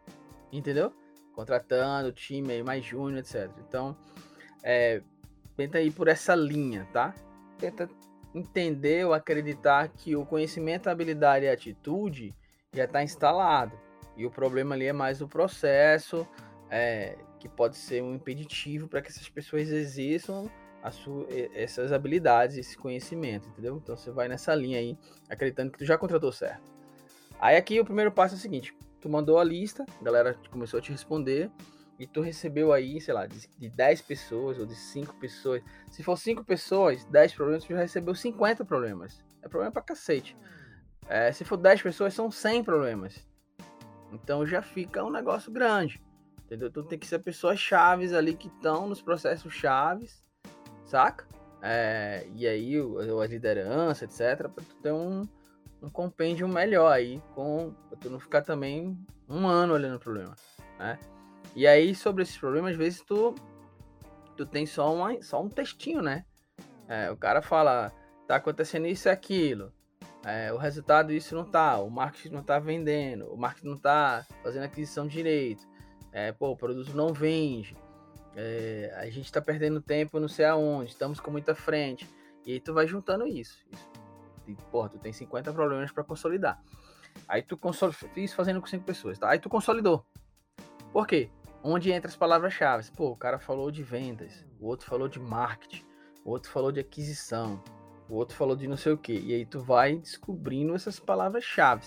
entendeu? 0.52 0.92
Contratando 1.32 2.10
time 2.10 2.60
mais 2.64 2.84
júnior, 2.84 3.20
etc. 3.20 3.48
Então, 3.66 3.96
é, 4.60 5.00
tenta 5.56 5.80
ir 5.80 5.92
por 5.92 6.08
essa 6.08 6.34
linha, 6.34 6.86
tá? 6.92 7.14
Tenta 7.58 7.88
entender 8.34 9.06
ou 9.06 9.14
acreditar 9.14 9.88
que 9.88 10.16
o 10.16 10.26
conhecimento, 10.26 10.90
habilidade 10.90 11.44
e 11.44 11.48
atitude 11.48 12.34
já 12.72 12.84
está 12.84 13.04
instalado. 13.04 13.78
E 14.16 14.26
o 14.26 14.30
problema 14.30 14.74
ali 14.74 14.86
é 14.86 14.92
mais 14.92 15.20
o 15.20 15.28
processo, 15.28 16.26
é, 16.68 17.16
que 17.38 17.48
pode 17.48 17.76
ser 17.76 18.02
um 18.02 18.14
impeditivo 18.14 18.88
para 18.88 19.00
que 19.00 19.08
essas 19.08 19.28
pessoas 19.28 19.68
exerçam 19.68 20.50
sua, 20.90 21.26
essas 21.54 21.92
habilidades, 21.92 22.56
esse 22.56 22.76
conhecimento, 22.76 23.48
entendeu? 23.48 23.80
Então 23.82 23.96
você 23.96 24.10
vai 24.10 24.28
nessa 24.28 24.54
linha 24.54 24.78
aí, 24.78 24.98
acreditando 25.28 25.72
que 25.72 25.78
tu 25.78 25.84
já 25.84 25.96
contratou 25.96 26.30
certo. 26.30 26.62
Aí 27.38 27.56
aqui 27.56 27.80
o 27.80 27.84
primeiro 27.84 28.12
passo 28.12 28.34
é 28.34 28.38
o 28.38 28.40
seguinte: 28.40 28.76
tu 29.00 29.08
mandou 29.08 29.38
a 29.38 29.44
lista, 29.44 29.84
a 30.00 30.04
galera 30.04 30.36
começou 30.50 30.78
a 30.78 30.82
te 30.82 30.90
responder, 30.92 31.50
e 31.98 32.06
tu 32.06 32.20
recebeu 32.20 32.72
aí, 32.72 33.00
sei 33.00 33.14
lá, 33.14 33.26
de, 33.26 33.48
de 33.58 33.70
10 33.70 34.02
pessoas 34.02 34.58
ou 34.58 34.66
de 34.66 34.74
5 34.74 35.14
pessoas. 35.16 35.62
Se 35.90 36.02
for 36.02 36.16
5 36.16 36.44
pessoas, 36.44 37.04
10 37.04 37.34
problemas, 37.34 37.64
tu 37.64 37.72
já 37.72 37.80
recebeu 37.80 38.14
50 38.14 38.64
problemas. 38.64 39.24
É 39.42 39.48
problema 39.48 39.72
pra 39.72 39.82
cacete. 39.82 40.36
É, 41.08 41.30
se 41.32 41.44
for 41.44 41.56
10 41.56 41.82
pessoas, 41.82 42.14
são 42.14 42.30
100 42.30 42.64
problemas. 42.64 43.26
Então 44.12 44.46
já 44.46 44.62
fica 44.62 45.04
um 45.04 45.10
negócio 45.10 45.52
grande. 45.52 46.02
Entendeu? 46.44 46.70
Tu 46.70 46.82
tem 46.84 46.98
que 46.98 47.06
ser 47.06 47.20
pessoas 47.20 47.58
chaves 47.58 48.12
ali 48.12 48.34
que 48.34 48.48
estão 48.48 48.88
nos 48.88 49.00
processos 49.00 49.52
chaves, 49.52 50.22
saca? 50.84 51.26
é, 51.66 52.26
e 52.34 52.46
aí 52.46 52.74
a 52.78 53.26
liderança, 53.26 54.04
etc, 54.04 54.50
para 54.50 54.62
tu 54.62 54.76
ter 54.82 54.92
um, 54.92 55.26
um 55.80 55.88
compêndio 55.88 56.46
melhor 56.46 56.92
aí, 56.92 57.22
com 57.34 57.72
pra 57.88 57.98
tu 57.98 58.10
não 58.10 58.20
ficar 58.20 58.42
também 58.42 58.94
um 59.26 59.46
ano 59.46 59.72
olhando 59.72 59.96
o 59.96 59.98
problema, 59.98 60.34
né? 60.78 60.98
E 61.56 61.66
aí 61.66 61.94
sobre 61.94 62.22
esses 62.22 62.36
problemas, 62.36 62.72
às 62.72 62.76
vezes 62.76 63.00
tu 63.00 63.34
tu 64.36 64.44
tem 64.44 64.66
só, 64.66 64.92
uma, 64.94 65.22
só 65.22 65.42
um 65.42 65.48
textinho, 65.48 66.02
né? 66.02 66.26
É, 66.86 67.10
o 67.10 67.16
cara 67.16 67.40
fala, 67.40 67.90
tá 68.28 68.36
acontecendo 68.36 68.86
isso 68.86 69.08
e 69.08 69.10
aquilo, 69.10 69.72
é, 70.22 70.52
o 70.52 70.58
resultado 70.58 71.14
isso 71.14 71.34
não 71.34 71.46
tá, 71.46 71.78
o 71.78 71.88
marketing 71.88 72.34
não 72.34 72.42
tá 72.42 72.58
vendendo, 72.58 73.32
o 73.32 73.38
marketing 73.38 73.68
não 73.68 73.78
tá 73.78 74.26
fazendo 74.42 74.64
aquisição 74.64 75.06
direito, 75.06 75.66
é, 76.12 76.30
pô, 76.30 76.50
o 76.50 76.56
produto 76.56 76.94
não 76.94 77.10
vende, 77.10 77.74
é, 78.36 78.92
a 78.96 79.08
gente 79.10 79.30
tá 79.32 79.40
perdendo 79.40 79.80
tempo 79.80 80.18
não 80.18 80.28
sei 80.28 80.44
aonde, 80.44 80.90
estamos 80.90 81.20
com 81.20 81.30
muita 81.30 81.54
frente, 81.54 82.08
e 82.44 82.52
aí 82.52 82.60
tu 82.60 82.72
vai 82.74 82.86
juntando 82.86 83.26
isso. 83.26 83.64
isso. 83.70 83.90
E, 84.46 84.54
porra, 84.70 84.90
tu 84.90 84.98
tem 84.98 85.12
50 85.12 85.52
problemas 85.52 85.90
para 85.90 86.04
consolidar. 86.04 86.62
Aí 87.28 87.42
tu 87.42 87.56
consolidou, 87.56 88.08
fiz 88.10 88.32
fazendo 88.32 88.60
com 88.60 88.66
5 88.66 88.84
pessoas, 88.84 89.18
tá? 89.18 89.30
Aí 89.30 89.38
tu 89.38 89.48
consolidou. 89.48 90.04
Por 90.92 91.06
quê? 91.06 91.30
Onde 91.62 91.90
entra 91.90 92.08
as 92.08 92.16
palavras-chave? 92.16 92.90
Pô, 92.92 93.10
o 93.10 93.16
cara 93.16 93.38
falou 93.38 93.70
de 93.70 93.82
vendas, 93.82 94.44
o 94.60 94.66
outro 94.66 94.86
falou 94.86 95.08
de 95.08 95.18
marketing, 95.18 95.84
o 96.24 96.30
outro 96.30 96.50
falou 96.50 96.70
de 96.70 96.80
aquisição, 96.80 97.62
o 98.08 98.14
outro 98.14 98.36
falou 98.36 98.54
de 98.54 98.68
não 98.68 98.76
sei 98.76 98.92
o 98.92 98.98
que. 98.98 99.14
E 99.14 99.32
aí 99.32 99.46
tu 99.46 99.60
vai 99.60 99.96
descobrindo 99.96 100.74
essas 100.74 101.00
palavras-chave. 101.00 101.86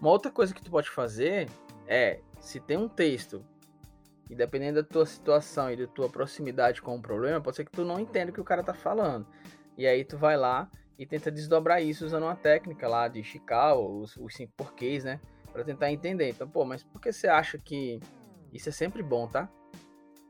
Uma 0.00 0.10
outra 0.10 0.32
coisa 0.32 0.52
que 0.52 0.62
tu 0.62 0.70
pode 0.70 0.90
fazer 0.90 1.48
é, 1.86 2.20
se 2.40 2.58
tem 2.58 2.76
um 2.76 2.88
texto, 2.88 3.44
e 4.32 4.34
dependendo 4.34 4.82
da 4.82 4.88
tua 4.88 5.04
situação 5.04 5.70
e 5.70 5.76
da 5.76 5.86
tua 5.86 6.08
proximidade 6.08 6.80
com 6.80 6.96
o 6.96 7.02
problema, 7.02 7.38
pode 7.38 7.54
ser 7.54 7.66
que 7.66 7.70
tu 7.70 7.84
não 7.84 8.00
entenda 8.00 8.30
o 8.30 8.34
que 8.34 8.40
o 8.40 8.44
cara 8.44 8.62
tá 8.62 8.72
falando. 8.72 9.26
E 9.76 9.86
aí 9.86 10.06
tu 10.06 10.16
vai 10.16 10.38
lá 10.38 10.70
e 10.98 11.04
tenta 11.04 11.30
desdobrar 11.30 11.82
isso 11.82 12.06
usando 12.06 12.22
uma 12.22 12.34
técnica 12.34 12.88
lá 12.88 13.08
de 13.08 13.22
Chicago, 13.22 14.00
os, 14.00 14.16
os 14.16 14.34
cinco 14.34 14.54
porquês, 14.56 15.04
né? 15.04 15.20
Pra 15.52 15.62
tentar 15.62 15.92
entender. 15.92 16.30
Então, 16.30 16.48
pô, 16.48 16.64
mas 16.64 16.82
por 16.82 16.98
que 16.98 17.12
você 17.12 17.28
acha 17.28 17.58
que 17.58 18.00
isso 18.50 18.70
é 18.70 18.72
sempre 18.72 19.02
bom, 19.02 19.28
tá? 19.28 19.50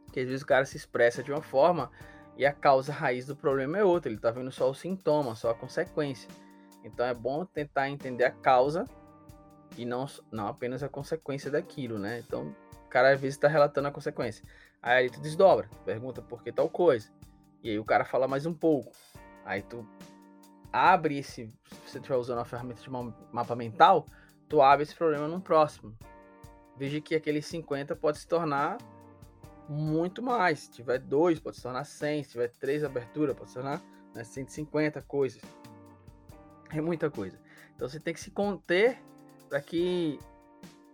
Porque 0.05 0.19
às 0.19 0.27
vezes 0.27 0.43
o 0.43 0.47
cara 0.47 0.65
se 0.65 0.77
expressa 0.77 1.23
de 1.23 1.31
uma 1.31 1.41
forma 1.41 1.89
e 2.37 2.45
a 2.45 2.53
causa 2.53 2.93
raiz 2.93 3.27
do 3.27 3.37
problema 3.37 3.79
é 3.79 3.85
outra, 3.85 4.09
ele 4.09 4.17
está 4.17 4.33
vendo 4.33 4.51
só 4.51 4.69
o 4.69 4.75
sintoma, 4.75 5.37
só 5.37 5.51
a 5.51 5.55
consequência. 5.55 6.29
Então 6.83 7.07
é 7.07 7.15
bom 7.15 7.45
tentar 7.45 7.89
entender 7.89 8.25
a 8.25 8.33
causa 8.33 8.85
e 9.79 9.85
não, 9.85 10.07
não 10.33 10.49
apenas 10.49 10.83
a 10.83 10.89
consequência 10.89 11.53
daquilo, 11.53 12.01
né? 12.01 12.19
Então 12.27 12.53
cara 12.93 13.15
às 13.15 13.21
vezes 13.21 13.37
está 13.37 13.49
relatando 13.49 13.89
a 13.89 13.91
consequência. 13.91 14.45
Aí 14.83 15.09
tu 15.09 15.19
desdobra, 15.21 15.69
pergunta 15.85 16.21
por 16.21 16.43
que 16.43 16.53
tal 16.53 16.69
coisa. 16.69 17.11
E 17.63 17.71
aí 17.71 17.79
o 17.79 17.85
cara 17.85 18.05
fala 18.05 18.29
mais 18.29 18.45
um 18.45 18.53
pouco. 18.53 18.93
Aí 19.47 19.63
tu 19.63 19.89
abre 20.71 21.19
esse, 21.19 21.49
se 21.49 21.75
você 21.87 21.99
estiver 21.99 22.17
usando 22.17 22.41
a 22.41 22.45
ferramenta 22.45 22.83
de 22.83 22.91
mapa 23.33 23.57
mental, 23.57 24.07
tu 24.47 24.61
abre 24.61 24.83
esse 24.83 24.95
problema 24.95 25.27
no 25.27 25.41
próximo. 25.41 25.97
Veja 26.77 27.01
que 27.01 27.15
aquele 27.15 27.41
50 27.41 27.97
pode 27.97 28.19
se 28.19 28.27
tornar 28.27 28.77
muito 29.69 30.23
mais. 30.23 30.61
Se 30.61 30.71
tiver 30.71 30.99
dois, 30.99 31.41
pode 31.41 31.57
se 31.57 31.63
tornar 31.63 31.85
100. 31.85 32.25
Se 32.25 32.31
tiver 32.33 32.49
três 32.49 32.85
aberturas, 32.85 33.35
pode 33.35 33.51
se 33.51 33.55
tornar 33.55 33.81
né, 34.15 34.23
150 34.23 35.01
coisas. 35.03 35.41
É 36.71 36.81
muita 36.81 37.11
coisa. 37.11 37.39
Então 37.75 37.89
você 37.89 37.99
tem 37.99 38.13
que 38.13 38.21
se 38.21 38.31
conter 38.31 38.99
para 39.49 39.61
que 39.61 40.19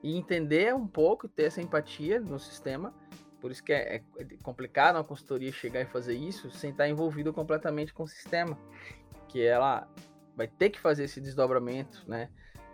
e 0.03 0.17
entender 0.17 0.75
um 0.75 0.87
pouco 0.87 1.27
e 1.27 1.29
ter 1.29 1.45
essa 1.45 1.61
empatia 1.61 2.21
no 2.21 2.39
sistema. 2.39 2.95
Por 3.41 3.51
isso 3.51 3.63
que 3.63 3.73
é, 3.73 3.97
é, 3.97 4.25
complicado 4.43 4.97
uma 4.97 5.05
consultoria 5.05 5.53
chegar 5.53 5.81
e 5.81 5.87
fazer 5.87 6.15
isso 6.15 6.51
sem 6.51 6.71
estar 6.71 6.89
envolvido 6.89 7.33
completamente 7.33 7.95
com 7.95 8.03
o 8.03 8.09
sistema, 8.09 8.59
que 9.29 9.45
ela 9.45 9.89
vai 10.37 10.49
ter 10.49 10.71
que 10.71 10.81
fazer 10.81 11.05
esse 11.05 11.21
desdobramento, 11.21 12.05
né? 12.07 12.29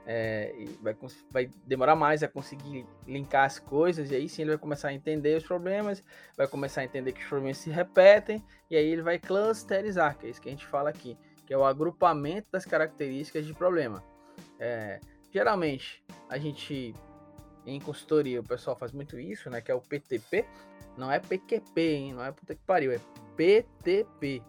É, 0.06 0.52
vai, 0.82 0.94
vai 1.30 1.50
demorar 1.66 1.96
mais 1.96 2.22
a 2.22 2.28
conseguir 2.28 2.86
linkar 3.06 3.46
as 3.46 3.58
coisas, 3.58 4.10
e 4.10 4.14
aí 4.14 4.28
sim 4.28 4.42
ele 4.42 4.50
vai 4.50 4.58
começar 4.58 4.88
a 4.88 4.92
entender 4.92 5.38
os 5.38 5.44
problemas, 5.44 6.02
vai 6.36 6.46
começar 6.46 6.82
a 6.82 6.84
entender 6.84 7.12
que 7.12 7.22
os 7.22 7.26
problemas 7.26 7.56
se 7.56 7.70
repetem, 7.70 8.44
e 8.70 8.76
aí 8.76 8.86
ele 8.86 9.00
vai 9.00 9.18
clusterizar, 9.18 10.18
que 10.18 10.26
é 10.26 10.30
isso 10.30 10.42
que 10.42 10.48
a 10.48 10.52
gente 10.52 10.66
fala 10.66 10.90
aqui, 10.90 11.16
que 11.46 11.54
é 11.54 11.56
o 11.56 11.64
agrupamento 11.64 12.50
das 12.52 12.66
características 12.66 13.46
de 13.46 13.54
problema. 13.54 14.04
É, 14.58 15.00
geralmente, 15.32 16.04
a 16.28 16.36
gente, 16.36 16.94
em 17.66 17.80
consultoria, 17.80 18.40
o 18.40 18.44
pessoal 18.44 18.76
faz 18.76 18.92
muito 18.92 19.18
isso, 19.18 19.48
né, 19.50 19.60
que 19.60 19.70
é 19.70 19.74
o 19.74 19.80
PTP, 19.80 20.44
não 20.96 21.10
é 21.10 21.18
PQP, 21.18 21.80
hein, 21.80 22.12
não 22.14 22.24
é 22.24 22.30
puta 22.30 22.54
que 22.54 22.62
pariu, 22.62 22.92
é 22.92 23.00
PTP, 23.36 24.42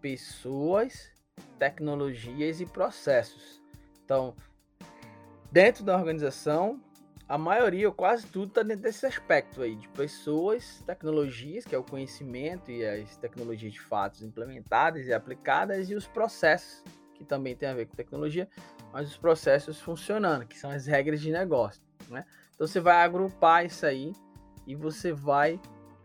Pessoas, 0.00 1.10
Tecnologias 1.58 2.60
e 2.60 2.66
Processos. 2.66 3.62
Então, 4.04 4.34
dentro 5.50 5.84
da 5.84 5.96
organização, 5.96 6.80
a 7.26 7.38
maioria, 7.38 7.88
ou 7.88 7.94
quase 7.94 8.26
tudo, 8.26 8.48
está 8.48 8.62
dentro 8.62 8.82
desse 8.82 9.06
aspecto 9.06 9.62
aí, 9.62 9.76
de 9.76 9.88
pessoas, 9.88 10.82
tecnologias, 10.86 11.64
que 11.64 11.74
é 11.74 11.78
o 11.78 11.82
conhecimento 11.82 12.70
e 12.70 12.84
as 12.84 13.16
tecnologias 13.16 13.72
de 13.72 13.80
fatos 13.80 14.22
implementadas 14.22 15.06
e 15.06 15.12
aplicadas, 15.12 15.88
e 15.88 15.94
os 15.94 16.06
processos, 16.06 16.84
que 17.14 17.24
também 17.24 17.56
tem 17.56 17.68
a 17.68 17.74
ver 17.74 17.86
com 17.86 17.96
tecnologia, 17.96 18.48
mas 18.92 19.08
os 19.08 19.16
processos 19.16 19.80
funcionando, 19.80 20.46
que 20.46 20.58
são 20.58 20.70
as 20.70 20.86
regras 20.86 21.20
de 21.20 21.30
negócio, 21.30 21.82
né? 22.10 22.26
Então 22.54 22.66
você 22.66 22.80
vai 22.80 23.02
agrupar 23.02 23.66
isso 23.66 23.84
aí 23.84 24.12
e 24.66 24.74
você 24.74 25.12
vai 25.12 25.60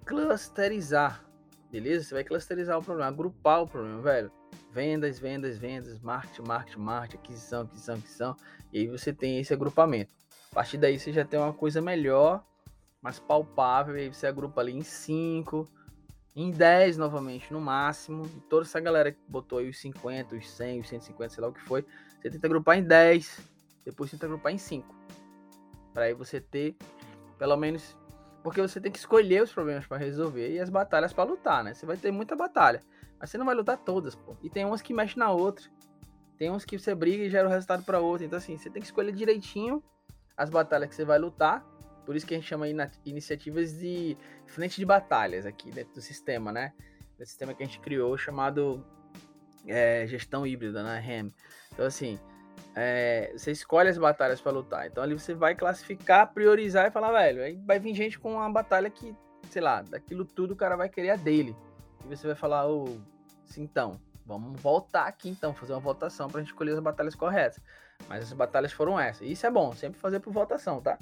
clusterizar, 0.05 1.23
beleza? 1.71 2.05
Você 2.05 2.13
vai 2.15 2.23
clusterizar 2.23 2.77
o 2.77 2.83
problema, 2.83 3.09
agrupar 3.09 3.61
o 3.61 3.67
problema, 3.67 4.01
velho. 4.01 4.31
Vendas, 4.71 5.19
vendas, 5.19 5.57
vendas, 5.57 5.99
marketing, 5.99 6.47
marketing, 6.47 6.79
marketing, 6.79 7.17
aquisição, 7.17 7.61
aquisição, 7.61 7.95
aquisição. 7.95 8.35
E 8.73 8.79
aí 8.79 8.87
você 8.87 9.13
tem 9.13 9.39
esse 9.39 9.53
agrupamento. 9.53 10.13
A 10.51 10.55
partir 10.55 10.77
daí 10.77 10.99
você 10.99 11.11
já 11.11 11.23
tem 11.23 11.39
uma 11.39 11.53
coisa 11.53 11.81
melhor, 11.81 12.43
mais 13.01 13.19
palpável. 13.19 13.97
E 13.97 14.01
aí 14.01 14.13
você 14.13 14.27
agrupa 14.27 14.61
ali 14.61 14.73
em 14.73 14.83
5, 14.83 15.67
em 16.35 16.51
10 16.51 16.97
novamente, 16.97 17.51
no 17.51 17.61
máximo. 17.61 18.25
E 18.25 18.41
toda 18.41 18.65
essa 18.65 18.79
galera 18.79 19.11
que 19.11 19.19
botou 19.27 19.59
aí 19.59 19.69
os 19.69 19.79
50, 19.79 20.35
os 20.35 20.49
100, 20.49 20.81
os 20.81 20.89
150, 20.89 21.33
sei 21.33 21.41
lá 21.41 21.49
o 21.49 21.53
que 21.53 21.61
foi. 21.61 21.85
Você 22.21 22.29
tenta 22.29 22.47
agrupar 22.47 22.77
em 22.77 22.83
10, 22.83 23.39
depois 23.85 24.11
tenta 24.11 24.25
agrupar 24.25 24.51
em 24.51 24.57
5. 24.57 24.95
Para 25.93 26.05
aí 26.05 26.13
você 26.13 26.39
ter 26.39 26.75
pelo 27.37 27.55
menos 27.55 27.97
porque 28.43 28.61
você 28.61 28.79
tem 28.79 28.91
que 28.91 28.99
escolher 28.99 29.43
os 29.43 29.51
problemas 29.51 29.85
para 29.85 29.97
resolver 29.97 30.51
e 30.51 30.59
as 30.59 30.69
batalhas 30.69 31.11
para 31.11 31.23
lutar, 31.23 31.63
né? 31.63 31.73
Você 31.73 31.85
vai 31.85 31.97
ter 31.97 32.11
muita 32.11 32.35
batalha. 32.35 32.81
Mas 33.19 33.29
você 33.29 33.37
não 33.37 33.45
vai 33.45 33.55
lutar 33.55 33.77
todas, 33.77 34.15
pô. 34.15 34.35
E 34.41 34.49
tem 34.49 34.63
umas 34.65 34.81
que 34.81 34.93
mexem 34.93 35.17
na 35.17 35.29
outra. 35.31 35.65
Tem 36.37 36.49
uns 36.49 36.63
que 36.63 36.79
você 36.79 36.95
briga 36.95 37.23
e 37.23 37.29
gera 37.29 37.47
o 37.47 37.51
resultado 37.51 37.83
para 37.83 37.99
outra. 37.99 38.25
Então, 38.25 38.37
assim, 38.37 38.57
você 38.57 38.69
tem 38.69 38.81
que 38.81 38.87
escolher 38.87 39.11
direitinho 39.11 39.83
as 40.37 40.49
batalhas 40.49 40.87
que 40.87 40.95
você 40.95 41.03
vai 41.03 41.19
lutar. 41.19 41.65
Por 42.05 42.15
isso 42.15 42.25
que 42.25 42.33
a 42.33 42.37
gente 42.37 42.47
chama 42.47 42.65
iniciativas 43.05 43.77
de 43.77 44.17
frente 44.47 44.77
de 44.77 44.85
batalhas 44.85 45.45
aqui 45.45 45.69
dentro 45.69 45.93
do 45.93 46.01
sistema, 46.01 46.51
né? 46.51 46.73
Do 47.17 47.25
sistema 47.25 47.53
que 47.53 47.61
a 47.61 47.65
gente 47.65 47.81
criou 47.81 48.17
chamado 48.17 48.85
é, 49.67 50.07
gestão 50.07 50.47
híbrida, 50.47 50.81
né? 50.81 50.97
RAM. 50.99 51.31
Então, 51.73 51.85
assim, 51.85 52.17
é, 52.75 53.33
você 53.35 53.51
escolhe 53.51 53.89
as 53.89 53.97
batalhas 53.97 54.39
para 54.39 54.51
lutar. 54.51 54.87
Então, 54.87 55.03
ali 55.03 55.13
você 55.13 55.33
vai 55.33 55.55
classificar, 55.55 56.31
priorizar 56.33 56.87
e 56.87 56.91
falar, 56.91 57.11
velho, 57.11 57.43
aí 57.43 57.55
vai 57.65 57.79
vir 57.79 57.93
gente 57.93 58.19
com 58.19 58.33
uma 58.33 58.49
batalha 58.49 58.89
que, 58.89 59.15
sei 59.49 59.61
lá, 59.61 59.81
daquilo 59.81 60.25
tudo 60.25 60.53
o 60.53 60.55
cara 60.55 60.75
vai 60.75 60.89
querer 60.89 61.11
a 61.11 61.15
dele. 61.15 61.55
E 62.05 62.07
você 62.07 62.27
vai 62.27 62.35
falar, 62.35 62.67
ô, 62.67 62.85
oh, 62.85 62.97
então, 63.57 63.99
vamos 64.25 64.59
voltar 64.61 65.07
aqui 65.07 65.29
então, 65.29 65.53
fazer 65.53 65.73
uma 65.73 65.79
votação 65.79 66.27
pra 66.27 66.39
gente 66.39 66.49
escolher 66.49 66.73
as 66.73 66.79
batalhas 66.79 67.15
corretas. 67.15 67.61
Mas 68.07 68.23
as 68.23 68.33
batalhas 68.33 68.71
foram 68.71 68.99
essas. 68.99 69.27
Isso 69.27 69.45
é 69.45 69.51
bom, 69.51 69.73
sempre 69.73 69.99
fazer 69.99 70.19
por 70.19 70.31
votação, 70.31 70.81
tá? 70.81 70.97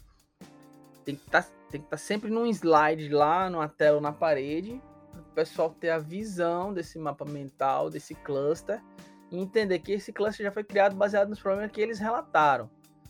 Tem 1.06 1.16
que 1.16 1.30
tá, 1.30 1.40
estar 1.40 1.80
tá 1.90 1.98
sempre 1.98 2.30
num 2.30 2.46
slide 2.48 3.10
lá, 3.10 3.50
numa 3.50 3.70
tela 3.70 3.98
ou 3.98 4.02
na 4.02 4.12
parede, 4.12 4.82
o 5.14 5.34
pessoal 5.36 5.70
ter 5.70 5.90
a 5.90 6.00
visão 6.00 6.74
desse 6.74 6.98
mapa 6.98 7.24
mental, 7.26 7.90
desse 7.90 8.16
cluster, 8.16 8.82
e 9.32 9.38
entender 9.38 9.80
que 9.80 9.92
esse 9.92 10.12
cluster 10.12 10.46
já 10.46 10.52
foi 10.52 10.64
criado 10.64 10.96
baseado 10.96 11.30
nos 11.30 11.40
problemas 11.40 11.72
que 11.72 11.82
eles 11.82 12.00
relataram. 12.00 12.70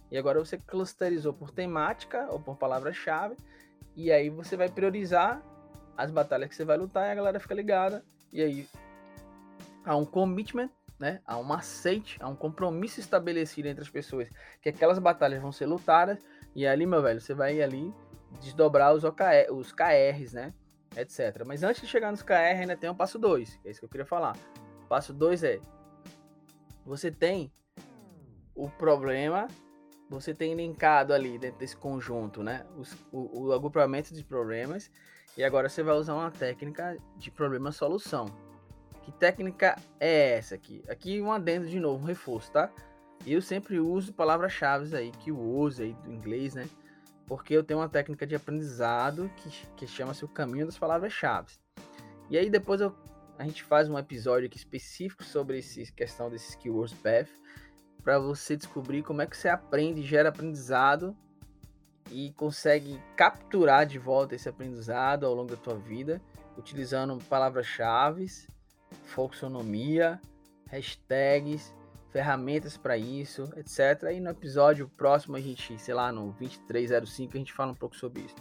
E 0.10 0.18
agora 0.18 0.40
você 0.40 0.58
clusterizou 0.58 1.34
por 1.34 1.52
temática 1.52 2.28
ou 2.30 2.40
por 2.40 2.56
palavra-chave, 2.58 3.36
e 3.96 4.12
aí 4.12 4.30
você 4.30 4.56
vai 4.56 4.70
priorizar 4.70 5.42
as 5.98 6.12
batalhas 6.12 6.50
que 6.50 6.56
você 6.56 6.64
vai 6.64 6.78
lutar 6.78 7.08
e 7.08 7.12
a 7.12 7.16
galera 7.16 7.40
fica 7.40 7.56
ligada. 7.56 8.06
E 8.32 8.42
aí 8.42 8.68
há 9.84 9.96
um 9.96 10.06
commitment, 10.06 10.70
né? 11.00 11.20
Há 11.26 11.38
um 11.38 11.52
aceite, 11.52 12.18
há 12.22 12.28
um 12.28 12.36
compromisso 12.36 13.00
estabelecido 13.00 13.68
entre 13.68 13.84
as 13.84 13.90
pessoas 13.90 14.30
que 14.62 14.70
aquelas 14.70 15.00
batalhas 15.00 15.42
vão 15.42 15.52
ser 15.52 15.66
lutadas. 15.66 16.20
E 16.56 16.68
ali, 16.68 16.86
meu 16.86 17.02
velho, 17.02 17.20
você 17.20 17.34
vai 17.34 17.62
ali 17.62 17.94
desdobrar 18.40 18.94
os, 18.94 19.04
OKR, 19.04 19.52
os 19.52 19.72
KRs, 19.72 20.34
né? 20.34 20.54
Etc. 20.96 21.44
Mas 21.46 21.64
antes 21.64 21.82
de 21.82 21.88
chegar 21.88 22.12
nos 22.12 22.22
KR, 22.22 22.60
ainda 22.62 22.78
tem 22.78 22.90
o 22.90 22.96
passo 22.96 23.20
2, 23.20 23.58
que 23.58 23.68
é 23.68 23.72
isso 23.72 23.80
que 23.80 23.86
eu 23.86 23.90
queria 23.90 24.06
falar. 24.06 24.36
O 24.86 24.88
passo 24.88 25.14
2 25.14 25.44
é: 25.44 25.60
você 26.88 27.12
tem 27.12 27.52
o 28.56 28.70
problema, 28.70 29.48
você 30.10 30.34
tem 30.34 30.56
linkado 30.56 31.14
ali 31.14 31.38
dentro 31.38 31.60
desse 31.60 31.76
conjunto, 31.76 32.42
né? 32.42 32.66
Os, 32.78 32.94
o, 33.12 33.48
o 33.48 33.54
agrupamento 33.54 34.16
de 34.16 34.24
problemas 34.24 34.90
e 35.38 35.44
agora 35.44 35.68
você 35.68 35.84
vai 35.84 35.96
usar 35.96 36.16
uma 36.16 36.32
técnica 36.32 36.98
de 37.18 37.30
problema-solução, 37.30 38.26
Que 39.04 39.12
técnica 39.12 39.78
é 40.00 40.38
essa 40.38 40.56
aqui? 40.56 40.84
Aqui 40.88 41.22
um 41.22 41.32
adendo 41.32 41.68
de 41.68 41.80
novo, 41.80 42.04
um 42.04 42.08
reforço, 42.08 42.52
tá? 42.52 42.72
Eu 43.26 43.42
sempre 43.42 43.80
uso 43.80 44.14
palavras-chave 44.14 44.96
aí 44.96 45.12
que 45.12 45.30
eu 45.30 45.40
uso 45.40 45.84
aí 45.84 45.94
do 45.94 46.12
inglês, 46.12 46.56
né? 46.56 46.68
Porque 47.26 47.54
eu 47.54 47.64
tenho 47.64 47.82
uma 47.82 47.90
técnica 47.90 48.26
de 48.26 48.36
aprendizado 48.36 49.30
que, 49.36 49.50
que 49.76 49.88
chama-se 49.88 50.24
o 50.24 50.28
caminho 50.28 50.66
das 50.66 50.78
palavras-chave. 50.78 51.52
E 52.30 52.38
aí 52.38 52.50
depois 52.50 52.80
eu, 52.80 52.96
a 53.38 53.44
gente 53.44 53.64
faz 53.64 53.90
um 53.90 53.98
episódio 53.98 54.50
específico 54.54 55.24
sobre 55.24 55.60
essa 55.60 55.92
questão 55.92 56.30
desses 56.30 56.56
keywords 56.56 56.94
path 56.96 57.30
para 58.04 58.20
você 58.20 58.56
descobrir 58.56 59.04
como 59.04 59.22
é 59.22 59.28
que 59.28 59.36
você 59.36 59.50
aprende, 59.50 60.02
gera 60.02 60.30
aprendizado 60.30 61.16
e 62.10 62.32
consegue 62.34 63.00
capturar 63.16 63.86
de 63.86 64.00
volta 64.00 64.34
esse 64.34 64.48
aprendizado 64.48 65.26
ao 65.26 65.34
longo 65.34 65.52
da 65.52 65.58
tua 65.58 65.76
vida, 65.76 66.22
utilizando 66.58 67.18
palavras-chave, 67.26 68.26
folksonomia, 69.04 70.20
hashtags, 70.68 71.74
ferramentas 72.10 72.78
para 72.78 72.98
isso, 72.98 73.50
etc. 73.58 74.12
E 74.16 74.20
no 74.20 74.30
episódio 74.30 74.90
próximo 74.98 75.36
a 75.36 75.42
gente, 75.42 75.78
sei 75.78 75.94
lá, 75.94 76.12
no 76.12 76.32
2305 76.40 77.34
a 77.36 77.38
gente 77.38 77.54
fala 77.54 77.74
um 77.74 77.76
pouco 77.76 77.96
sobre 77.96 78.22
isso. 78.22 78.36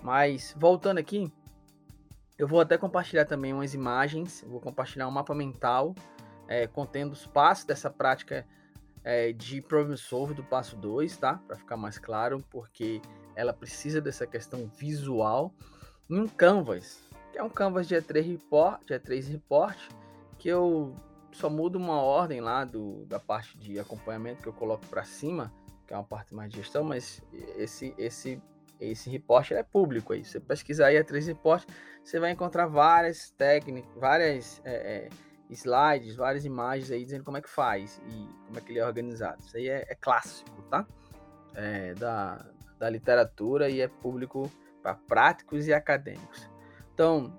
Mas 0.00 0.54
voltando 0.56 0.98
aqui, 0.98 1.32
eu 2.42 2.48
vou 2.48 2.60
até 2.60 2.76
compartilhar 2.76 3.24
também 3.24 3.52
umas 3.52 3.72
imagens, 3.72 4.44
vou 4.48 4.60
compartilhar 4.60 5.06
um 5.06 5.12
mapa 5.12 5.32
mental 5.32 5.94
é, 6.48 6.66
contendo 6.66 7.12
os 7.12 7.24
passos 7.24 7.64
dessa 7.64 7.88
prática 7.88 8.44
é, 9.04 9.32
de 9.32 9.62
problem 9.62 9.96
solve 9.96 10.34
do 10.34 10.42
passo 10.42 10.74
2, 10.74 11.16
tá? 11.18 11.34
Para 11.46 11.56
ficar 11.56 11.76
mais 11.76 11.98
claro, 11.98 12.44
porque 12.50 13.00
ela 13.36 13.52
precisa 13.52 14.00
dessa 14.00 14.26
questão 14.26 14.66
visual 14.76 15.54
em 16.10 16.18
um 16.18 16.26
canvas, 16.26 17.08
que 17.30 17.38
é 17.38 17.42
um 17.44 17.48
canvas 17.48 17.86
de 17.86 17.94
E3 17.94 18.32
report, 18.32 18.84
de 18.88 18.94
E3 18.98 19.30
report, 19.30 19.78
que 20.36 20.48
eu 20.48 20.96
só 21.30 21.48
mudo 21.48 21.76
uma 21.76 22.02
ordem 22.02 22.40
lá 22.40 22.64
do, 22.64 23.04
da 23.06 23.20
parte 23.20 23.56
de 23.56 23.78
acompanhamento 23.78 24.42
que 24.42 24.48
eu 24.48 24.52
coloco 24.52 24.84
para 24.88 25.04
cima, 25.04 25.52
que 25.86 25.94
é 25.94 25.96
uma 25.96 26.02
parte 26.02 26.34
mais 26.34 26.50
de 26.50 26.56
gestão, 26.56 26.82
mas 26.82 27.22
esse 27.56 27.94
esse 27.96 28.42
esse 28.90 29.10
report 29.10 29.50
é 29.52 29.62
público 29.62 30.12
aí. 30.12 30.24
Você 30.24 30.40
pesquisar 30.40 30.86
aí 30.86 30.96
E3 30.96 31.26
report, 31.26 31.68
você 32.02 32.18
vai 32.18 32.30
encontrar 32.30 32.66
várias 32.66 33.30
técnicas, 33.30 33.90
várias 33.96 34.60
é, 34.64 34.74
é, 34.74 35.08
slides, 35.50 36.16
várias 36.16 36.44
imagens 36.44 36.90
aí 36.90 37.04
dizendo 37.04 37.24
como 37.24 37.36
é 37.36 37.42
que 37.42 37.50
faz 37.50 38.00
e 38.06 38.28
como 38.46 38.58
é 38.58 38.60
que 38.60 38.72
ele 38.72 38.78
é 38.78 38.86
organizado. 38.86 39.40
Isso 39.40 39.56
aí 39.56 39.68
é, 39.68 39.84
é 39.88 39.94
clássico, 39.94 40.62
tá? 40.62 40.86
É, 41.54 41.94
da, 41.94 42.46
da 42.78 42.88
literatura 42.88 43.68
e 43.68 43.80
é 43.80 43.88
público 43.88 44.50
para 44.82 44.94
práticos 44.94 45.66
e 45.66 45.72
acadêmicos. 45.72 46.48
Então, 46.94 47.38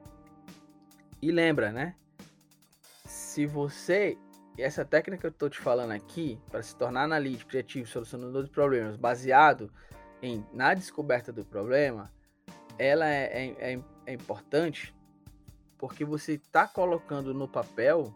e 1.21 1.31
lembra, 1.31 1.71
né? 1.71 1.95
Se 3.05 3.45
você 3.45 4.17
essa 4.57 4.85
técnica 4.85 5.21
que 5.21 5.25
eu 5.25 5.31
estou 5.31 5.50
te 5.50 5.59
falando 5.59 5.91
aqui 5.91 6.39
para 6.51 6.62
se 6.62 6.75
tornar 6.75 7.03
analítico, 7.03 7.50
criativo, 7.50 7.88
solucionador 7.88 8.43
de 8.43 8.51
problemas, 8.51 8.95
baseado 8.95 9.71
em 10.23 10.43
na 10.51 10.73
descoberta 10.73 11.31
do 11.31 11.45
problema, 11.45 12.11
ela 12.79 13.07
é, 13.07 13.23
é, 13.59 13.73
é, 13.73 13.79
é 14.07 14.13
importante 14.13 14.95
porque 15.77 16.05
você 16.05 16.39
tá 16.51 16.65
colocando 16.65 17.33
no 17.33 17.47
papel 17.47 18.13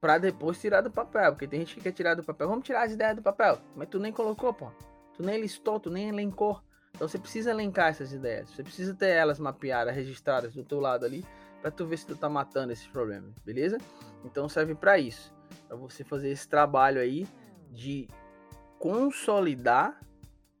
para 0.00 0.18
depois 0.18 0.60
tirar 0.60 0.80
do 0.80 0.90
papel. 0.90 1.32
Porque 1.32 1.46
tem 1.46 1.60
gente 1.60 1.76
que 1.76 1.80
quer 1.80 1.92
tirar 1.92 2.14
do 2.14 2.24
papel. 2.24 2.48
Vamos 2.48 2.64
tirar 2.64 2.82
as 2.82 2.92
ideias 2.92 3.16
do 3.16 3.22
papel. 3.22 3.58
Mas 3.74 3.88
tu 3.88 3.98
nem 3.98 4.12
colocou, 4.12 4.52
pô. 4.52 4.70
Tu 5.14 5.22
nem 5.22 5.40
listou, 5.40 5.80
tu 5.80 5.90
nem 5.90 6.08
elencou. 6.08 6.60
Então 6.94 7.06
você 7.06 7.18
precisa 7.18 7.50
elencar 7.50 7.90
essas 7.90 8.12
ideias. 8.12 8.50
Você 8.50 8.62
precisa 8.62 8.94
ter 8.94 9.10
elas 9.10 9.38
mapeadas, 9.38 9.94
registradas 9.94 10.52
do 10.54 10.64
teu 10.64 10.80
lado 10.80 11.04
ali, 11.04 11.24
para 11.60 11.70
tu 11.70 11.86
ver 11.86 11.96
se 11.96 12.06
tu 12.06 12.16
tá 12.16 12.28
matando 12.28 12.72
esses 12.72 12.86
problemas, 12.86 13.32
beleza? 13.44 13.78
Então 14.24 14.48
serve 14.48 14.74
para 14.74 14.98
isso, 14.98 15.32
para 15.66 15.76
você 15.76 16.02
fazer 16.02 16.30
esse 16.30 16.48
trabalho 16.48 17.00
aí 17.00 17.26
de 17.70 18.08
consolidar. 18.78 20.00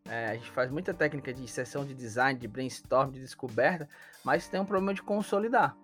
É, 0.08 0.30
a 0.30 0.34
gente 0.34 0.50
faz 0.50 0.70
muita 0.70 0.94
técnica 0.94 1.32
de 1.34 1.46
sessão 1.46 1.84
de 1.84 1.94
design, 1.94 2.38
de 2.38 2.48
brainstorm, 2.48 3.10
de 3.10 3.20
descoberta, 3.20 3.88
mas 4.24 4.48
tem 4.48 4.58
um 4.58 4.64
problema 4.64 4.94
de 4.94 5.02
consolidar. 5.02 5.76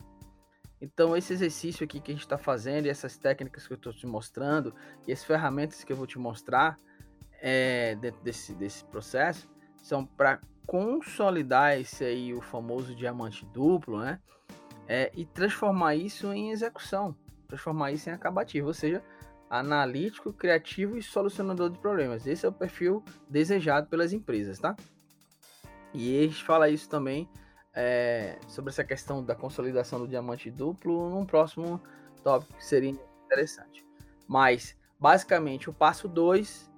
Então, 0.81 1.17
esse 1.17 1.33
exercício 1.33 1.85
aqui 1.85 2.01
que 2.01 2.11
a 2.11 2.15
gente 2.15 2.25
está 2.25 2.37
fazendo, 2.37 2.87
e 2.87 2.89
essas 2.89 3.17
técnicas 3.17 3.67
que 3.67 3.73
eu 3.73 3.77
estou 3.77 3.93
te 3.93 4.07
mostrando, 4.07 4.75
e 5.07 5.13
as 5.13 5.23
ferramentas 5.25 5.85
que 5.85 5.93
eu 5.93 5.97
vou 5.97 6.07
te 6.07 6.19
mostrar 6.19 6.79
é, 7.41 7.95
dentro 7.97 8.23
desse, 8.23 8.55
desse 8.55 8.85
processo, 8.85 9.49
são 9.83 10.05
para 10.05 10.41
consolidar 10.67 11.79
esse 11.79 12.05
aí, 12.05 12.35
o 12.35 12.41
famoso 12.41 12.95
diamante 12.95 13.45
duplo, 13.47 13.99
né? 14.01 14.19
É, 14.87 15.11
e 15.15 15.25
transformar 15.25 15.95
isso 15.95 16.33
em 16.33 16.51
execução, 16.51 17.17
transformar 17.49 17.93
isso 17.93 18.11
em 18.11 18.13
acabativo, 18.13 18.69
ou 18.69 18.75
seja, 18.75 19.03
analítico, 19.49 20.33
criativo 20.33 20.97
e 20.97 21.03
solucionador 21.03 21.71
de 21.71 21.79
problemas. 21.79 22.27
Esse 22.27 22.47
é 22.47 22.49
o 22.49 22.53
perfil 22.53 23.05
desejado 23.29 23.89
pelas 23.89 24.13
empresas, 24.13 24.59
tá? 24.59 24.75
E 25.93 26.19
a 26.19 26.23
gente 26.23 26.43
fala 26.43 26.69
isso 26.69 26.89
também 26.89 27.29
é, 27.73 28.39
sobre 28.49 28.71
essa 28.71 28.85
questão 28.85 29.25
da 29.25 29.35
consolidação 29.35 29.99
do 29.99 30.09
diamante 30.09 30.51
duplo 30.51 31.11
num 31.11 31.25
próximo 31.25 31.81
tópico 32.23 32.55
que 32.55 32.65
seria 32.65 32.91
interessante. 33.27 33.85
Mas, 34.27 34.77
basicamente, 34.99 35.69
o 35.69 35.73
passo 35.73 36.09
2 36.09 36.71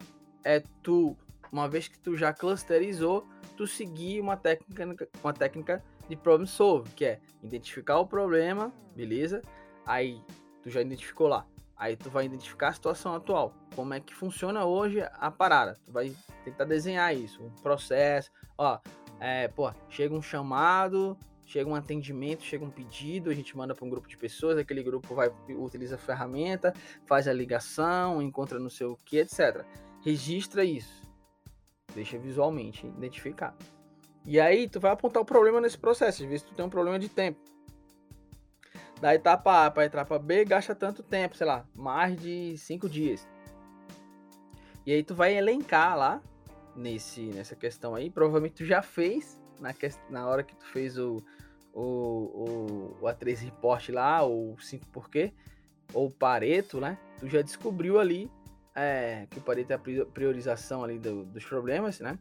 é 0.44 0.62
tu, 0.82 1.16
uma 1.50 1.68
vez 1.68 1.88
que 1.88 1.98
tu 1.98 2.16
já 2.16 2.32
clusterizou, 2.32 3.26
tu 3.56 3.66
seguir 3.66 4.20
uma 4.20 4.36
técnica, 4.36 5.08
uma 5.22 5.32
técnica 5.32 5.82
de 6.08 6.16
problem 6.16 6.46
solve, 6.46 6.90
que 6.94 7.04
é 7.04 7.20
identificar 7.42 7.98
o 7.98 8.06
problema, 8.06 8.72
beleza? 8.94 9.42
Aí 9.84 10.20
tu 10.62 10.70
já 10.70 10.80
identificou 10.80 11.28
lá. 11.28 11.46
Aí 11.76 11.94
tu 11.94 12.08
vai 12.08 12.24
identificar 12.24 12.68
a 12.68 12.72
situação 12.72 13.14
atual, 13.14 13.54
como 13.74 13.92
é 13.92 14.00
que 14.00 14.14
funciona 14.14 14.64
hoje 14.64 15.00
a 15.12 15.30
parada. 15.30 15.76
Tu 15.84 15.92
vai 15.92 16.14
tentar 16.42 16.64
desenhar 16.64 17.14
isso, 17.14 17.42
um 17.42 17.50
processo. 17.50 18.30
Ó, 18.56 18.78
é, 19.20 19.48
pô, 19.48 19.70
chega 19.90 20.14
um 20.14 20.22
chamado, 20.22 21.18
chega 21.44 21.68
um 21.68 21.74
atendimento, 21.74 22.42
chega 22.42 22.64
um 22.64 22.70
pedido, 22.70 23.28
a 23.28 23.34
gente 23.34 23.54
manda 23.56 23.74
para 23.74 23.84
um 23.84 23.90
grupo 23.90 24.08
de 24.08 24.16
pessoas, 24.16 24.56
aquele 24.56 24.82
grupo 24.82 25.14
vai 25.14 25.30
utiliza 25.50 25.96
a 25.96 25.98
ferramenta, 25.98 26.72
faz 27.04 27.28
a 27.28 27.32
ligação, 27.32 28.22
encontra 28.22 28.58
não 28.58 28.70
sei 28.70 28.86
o 28.86 28.96
que, 29.04 29.18
etc. 29.18 29.64
Registra 30.02 30.64
isso. 30.64 31.02
Deixa 31.94 32.18
visualmente 32.18 32.86
identificado. 32.86 33.56
E 34.24 34.40
aí 34.40 34.68
tu 34.68 34.80
vai 34.80 34.92
apontar 34.92 35.22
o 35.22 35.26
problema 35.26 35.60
nesse 35.60 35.78
processo, 35.78 36.22
às 36.22 36.28
vezes 36.28 36.46
tu 36.46 36.54
tem 36.54 36.64
um 36.64 36.70
problema 36.70 36.98
de 36.98 37.08
tempo. 37.08 37.38
Da 39.00 39.14
etapa 39.14 39.66
A 39.66 39.70
para 39.70 39.82
a 39.82 39.86
etapa 39.86 40.18
B 40.18 40.44
gasta 40.44 40.74
tanto 40.74 41.02
tempo, 41.02 41.36
sei 41.36 41.46
lá, 41.46 41.66
mais 41.74 42.18
de 42.20 42.56
cinco 42.56 42.88
dias. 42.88 43.28
E 44.86 44.92
aí 44.92 45.02
tu 45.02 45.14
vai 45.14 45.36
elencar 45.36 45.96
lá 45.96 46.22
nesse, 46.74 47.22
nessa 47.26 47.54
questão 47.54 47.94
aí. 47.94 48.08
Provavelmente 48.08 48.54
tu 48.54 48.64
já 48.64 48.80
fez 48.82 49.38
na, 49.60 49.74
na 50.08 50.26
hora 50.26 50.42
que 50.42 50.54
tu 50.54 50.64
fez 50.66 50.96
o, 50.98 51.22
o, 51.72 51.82
o, 51.82 52.96
o 53.00 53.04
A3 53.04 53.38
Report 53.44 53.88
lá, 53.90 54.22
ou 54.22 54.58
5 54.58 54.86
porquê, 54.86 55.32
ou 55.92 56.10
Pareto, 56.10 56.80
né? 56.80 56.98
Tu 57.18 57.28
já 57.28 57.42
descobriu 57.42 57.98
ali 57.98 58.30
é, 58.74 59.26
que 59.30 59.38
o 59.38 59.42
Pareto 59.42 59.72
é 59.72 59.76
a 59.76 60.06
priorização 60.06 60.84
ali 60.84 60.98
do, 60.98 61.24
dos 61.24 61.44
problemas, 61.44 62.00
né? 62.00 62.18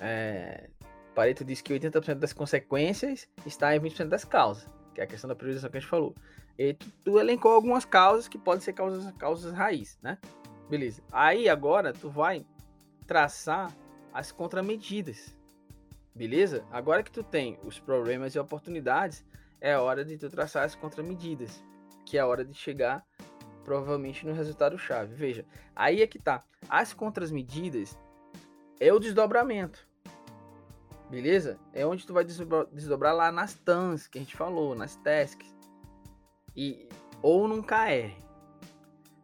É, 0.00 0.68
Pareto 1.14 1.44
diz 1.44 1.60
que 1.60 1.72
80% 1.72 2.14
das 2.14 2.32
consequências 2.32 3.26
está 3.46 3.74
em 3.74 3.80
20% 3.80 4.08
das 4.08 4.24
causas, 4.24 4.68
que 4.96 5.02
é 5.02 5.04
a 5.04 5.06
questão 5.06 5.28
da 5.28 5.34
priorização 5.34 5.68
que 5.68 5.76
a 5.76 5.80
gente 5.80 5.90
falou. 5.90 6.14
E 6.58 6.72
tu, 6.72 6.90
tu 7.04 7.18
elencou 7.18 7.52
algumas 7.52 7.84
causas 7.84 8.28
que 8.28 8.38
podem 8.38 8.62
ser 8.62 8.72
causas, 8.72 9.12
causas 9.18 9.52
raiz, 9.52 9.98
né? 10.02 10.16
Beleza. 10.70 11.02
Aí 11.12 11.50
agora 11.50 11.92
tu 11.92 12.08
vai 12.08 12.46
traçar 13.06 13.70
as 14.10 14.32
contramedidas. 14.32 15.36
Beleza? 16.14 16.64
Agora 16.70 17.02
que 17.02 17.10
tu 17.10 17.22
tem 17.22 17.58
os 17.62 17.78
problemas 17.78 18.34
e 18.34 18.38
oportunidades, 18.38 19.22
é 19.60 19.76
hora 19.76 20.02
de 20.02 20.16
tu 20.16 20.30
traçar 20.30 20.64
as 20.64 20.74
contramedidas, 20.74 21.62
que 22.06 22.16
é 22.16 22.22
a 22.22 22.26
hora 22.26 22.42
de 22.42 22.54
chegar 22.54 23.04
provavelmente 23.62 24.24
no 24.24 24.32
resultado 24.32 24.78
chave. 24.78 25.14
Veja, 25.14 25.44
aí 25.74 26.00
é 26.00 26.06
que 26.06 26.18
tá. 26.18 26.42
As 26.70 26.94
contramedidas 26.94 27.98
é 28.80 28.90
o 28.94 28.98
desdobramento. 28.98 29.86
Beleza? 31.10 31.58
É 31.72 31.86
onde 31.86 32.06
tu 32.06 32.12
vai 32.12 32.24
desdobrar, 32.24 33.14
lá 33.14 33.30
nas 33.30 33.54
TANs 33.54 34.06
que 34.06 34.18
a 34.18 34.20
gente 34.20 34.36
falou, 34.36 34.74
nas 34.74 34.96
tasks. 34.96 35.54
E 36.56 36.88
ou 37.22 37.46
num 37.46 37.62
KR. 37.62 38.12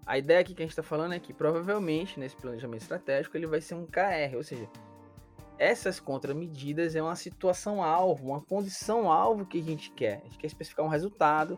A 0.06 0.18
ideia 0.18 0.40
aqui 0.40 0.54
que 0.54 0.62
a 0.62 0.64
gente 0.64 0.72
está 0.72 0.82
falando 0.82 1.14
é 1.14 1.18
que 1.20 1.32
provavelmente 1.32 2.18
nesse 2.18 2.36
planejamento 2.36 2.82
estratégico 2.82 3.36
ele 3.36 3.46
vai 3.46 3.60
ser 3.60 3.74
um 3.74 3.86
KR, 3.86 4.36
ou 4.36 4.42
seja, 4.42 4.68
essas 5.58 6.00
contramedidas 6.00 6.96
é 6.96 7.02
uma 7.02 7.14
situação 7.14 7.82
alvo, 7.82 8.28
uma 8.28 8.40
condição 8.40 9.10
alvo 9.10 9.46
que 9.46 9.60
a 9.60 9.62
gente 9.62 9.90
quer. 9.92 10.20
A 10.22 10.24
gente 10.24 10.38
quer 10.38 10.46
especificar 10.48 10.84
um 10.84 10.88
resultado 10.88 11.56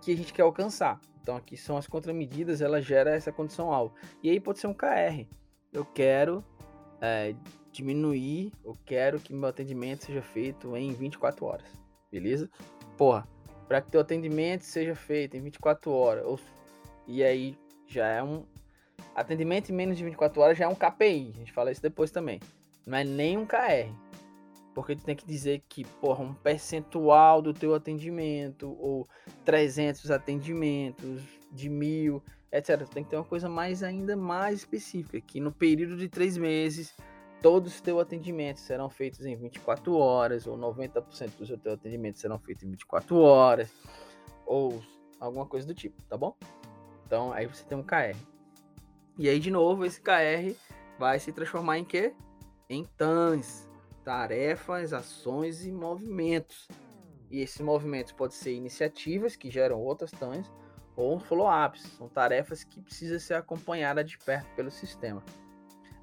que 0.00 0.12
a 0.12 0.16
gente 0.16 0.32
quer 0.32 0.42
alcançar. 0.42 1.00
Então 1.20 1.36
aqui 1.36 1.56
são 1.56 1.76
as 1.76 1.86
contramedidas, 1.86 2.60
ela 2.60 2.80
gera 2.80 3.14
essa 3.14 3.30
condição 3.30 3.72
alvo. 3.72 3.94
E 4.22 4.30
aí 4.30 4.40
pode 4.40 4.58
ser 4.58 4.66
um 4.66 4.74
KR. 4.74 5.26
Eu 5.72 5.84
quero 5.84 6.44
é, 7.00 7.34
diminuir, 7.72 8.52
eu 8.64 8.76
quero 8.84 9.18
que 9.18 9.32
meu 9.32 9.48
atendimento 9.48 10.04
seja 10.04 10.22
feito 10.22 10.76
em 10.76 10.92
24 10.92 11.44
horas. 11.46 11.66
Beleza? 12.10 12.48
Porra, 12.96 13.26
para 13.66 13.80
que 13.80 13.90
teu 13.90 14.00
atendimento 14.00 14.62
seja 14.62 14.94
feito 14.94 15.36
em 15.36 15.40
24 15.40 15.90
horas. 15.90 16.24
Ou, 16.26 16.38
e 17.06 17.24
aí 17.24 17.56
já 17.86 18.06
é 18.06 18.22
um 18.22 18.44
atendimento 19.14 19.70
em 19.70 19.74
menos 19.74 19.96
de 19.96 20.04
24 20.04 20.40
horas 20.40 20.58
já 20.58 20.66
é 20.66 20.68
um 20.68 20.74
KPI. 20.74 21.32
A 21.34 21.38
gente 21.38 21.52
fala 21.52 21.72
isso 21.72 21.82
depois 21.82 22.10
também. 22.10 22.38
Não 22.86 22.98
é 22.98 23.04
nem 23.04 23.38
um 23.38 23.46
KR. 23.46 23.90
Porque 24.74 24.96
tu 24.96 25.04
tem 25.04 25.14
que 25.14 25.26
dizer 25.26 25.62
que, 25.68 25.84
porra, 25.84 26.24
um 26.24 26.32
percentual 26.32 27.42
do 27.42 27.52
teu 27.52 27.74
atendimento, 27.74 28.74
ou 28.80 29.06
300 29.44 30.10
atendimentos, 30.10 31.22
de 31.50 31.68
mil, 31.68 32.22
etc. 32.50 32.78
Tu 32.80 32.90
tem 32.90 33.04
que 33.04 33.10
ter 33.10 33.16
uma 33.16 33.24
coisa 33.24 33.48
mais 33.48 33.82
ainda 33.82 34.16
mais 34.16 34.60
específica, 34.60 35.20
que 35.20 35.40
no 35.40 35.52
período 35.52 35.96
de 35.96 36.08
três 36.08 36.38
meses, 36.38 36.94
todos 37.42 37.74
os 37.74 37.80
teus 37.80 38.00
atendimentos 38.00 38.62
serão 38.62 38.88
feitos 38.88 39.26
em 39.26 39.36
24 39.36 39.94
horas, 39.96 40.46
ou 40.46 40.56
90% 40.56 41.36
dos 41.36 41.48
teus 41.48 41.74
atendimentos 41.74 42.20
serão 42.20 42.38
feitos 42.38 42.62
em 42.62 42.70
24 42.70 43.18
horas, 43.18 43.70
ou 44.46 44.80
alguma 45.18 45.44
coisa 45.44 45.66
do 45.66 45.74
tipo, 45.74 46.00
tá 46.04 46.16
bom? 46.16 46.36
Então, 47.04 47.32
aí 47.32 47.46
você 47.46 47.64
tem 47.64 47.76
um 47.76 47.82
KR. 47.82 48.16
E 49.18 49.28
aí, 49.28 49.38
de 49.38 49.50
novo, 49.50 49.84
esse 49.84 50.00
KR 50.00 50.56
vai 50.98 51.18
se 51.18 51.32
transformar 51.32 51.78
em 51.78 51.84
quê? 51.84 52.14
Em 52.70 52.84
TANs, 52.96 53.68
tarefas, 54.04 54.92
ações 54.92 55.66
e 55.66 55.72
movimentos. 55.72 56.68
E 57.30 57.40
esses 57.40 57.60
movimentos 57.60 58.12
podem 58.12 58.36
ser 58.36 58.54
iniciativas 58.54 59.36
que 59.36 59.50
geram 59.50 59.80
outras 59.80 60.10
TANs 60.10 60.50
ou 60.96 61.18
follow-ups. 61.18 61.82
São 61.98 62.08
tarefas 62.08 62.64
que 62.64 62.80
precisam 62.80 63.18
ser 63.18 63.34
acompanhadas 63.34 64.08
de 64.08 64.16
perto 64.18 64.48
pelo 64.54 64.70
sistema. 64.70 65.22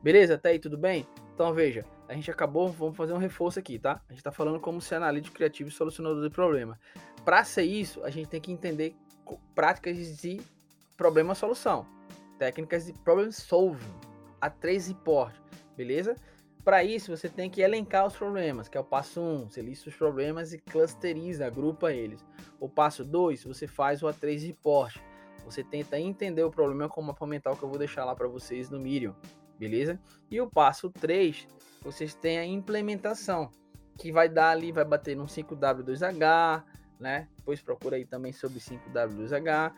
Beleza? 0.04 0.36
Até 0.36 0.50
aí 0.50 0.60
tudo 0.60 0.78
bem? 0.78 1.08
Então 1.40 1.54
veja, 1.54 1.86
a 2.06 2.14
gente 2.14 2.30
acabou, 2.30 2.68
vamos 2.68 2.98
fazer 2.98 3.14
um 3.14 3.18
reforço 3.18 3.58
aqui, 3.58 3.80
tá? 3.80 4.02
A 4.10 4.12
gente 4.12 4.18
está 4.18 4.30
falando 4.30 4.60
como 4.60 4.82
ser 4.82 4.96
analítico 4.96 5.38
criativo 5.38 5.70
e 5.70 5.72
solucionador 5.72 6.22
de 6.22 6.30
problema. 6.30 6.78
Para 7.24 7.46
ser 7.46 7.64
isso, 7.64 8.04
a 8.04 8.10
gente 8.10 8.28
tem 8.28 8.42
que 8.42 8.52
entender 8.52 8.94
práticas 9.56 10.18
de 10.18 10.42
problema-solução, 10.98 11.86
técnicas 12.38 12.88
de 12.88 12.94
problem 13.06 13.32
solving, 13.32 13.80
a 14.42 14.50
três 14.50 14.90
reportes, 14.90 15.42
beleza? 15.78 16.14
Para 16.62 16.84
isso, 16.84 17.16
você 17.16 17.30
tem 17.30 17.50
que 17.50 17.62
elencar 17.62 18.06
os 18.06 18.18
problemas, 18.18 18.68
que 18.68 18.78
é 18.78 18.82
o 18.82 18.84
passo 18.84 19.22
1. 19.22 19.24
Um, 19.24 19.50
você 19.50 19.62
lista 19.62 19.88
os 19.88 19.96
problemas 19.96 20.52
e 20.52 20.60
clusteriza, 20.60 21.48
agrupa 21.48 21.94
eles. 21.94 22.22
O 22.60 22.68
passo 22.68 23.06
2, 23.06 23.46
você 23.46 23.66
faz 23.66 24.04
o 24.04 24.08
A3 24.08 24.46
report. 24.46 24.98
Você 25.46 25.64
tenta 25.64 25.98
entender 25.98 26.44
o 26.44 26.52
problema 26.52 26.90
com 26.90 27.00
o 27.00 27.04
mapa 27.06 27.26
mental 27.26 27.56
que 27.56 27.64
eu 27.64 27.70
vou 27.70 27.78
deixar 27.78 28.04
lá 28.04 28.14
para 28.14 28.28
vocês 28.28 28.70
no 28.70 28.78
Miriam, 28.78 29.16
beleza? 29.60 30.00
E 30.32 30.40
o 30.40 30.50
passo 30.50 30.90
3, 30.90 31.48
vocês 31.82 32.16
têm 32.16 32.40
a 32.40 32.46
implementação, 32.46 33.52
que 33.98 34.12
vai 34.12 34.30
dar 34.30 34.52
ali, 34.52 34.72
vai 34.72 34.86
bater 34.86 35.16
no 35.16 35.26
5W2H, 35.26 36.64
né? 37.00 37.28
Depois 37.36 37.62
procura 37.62 37.98
aí 37.98 38.06
também 38.06 38.32
sobre 38.32 38.60
5W2H, 38.60 39.74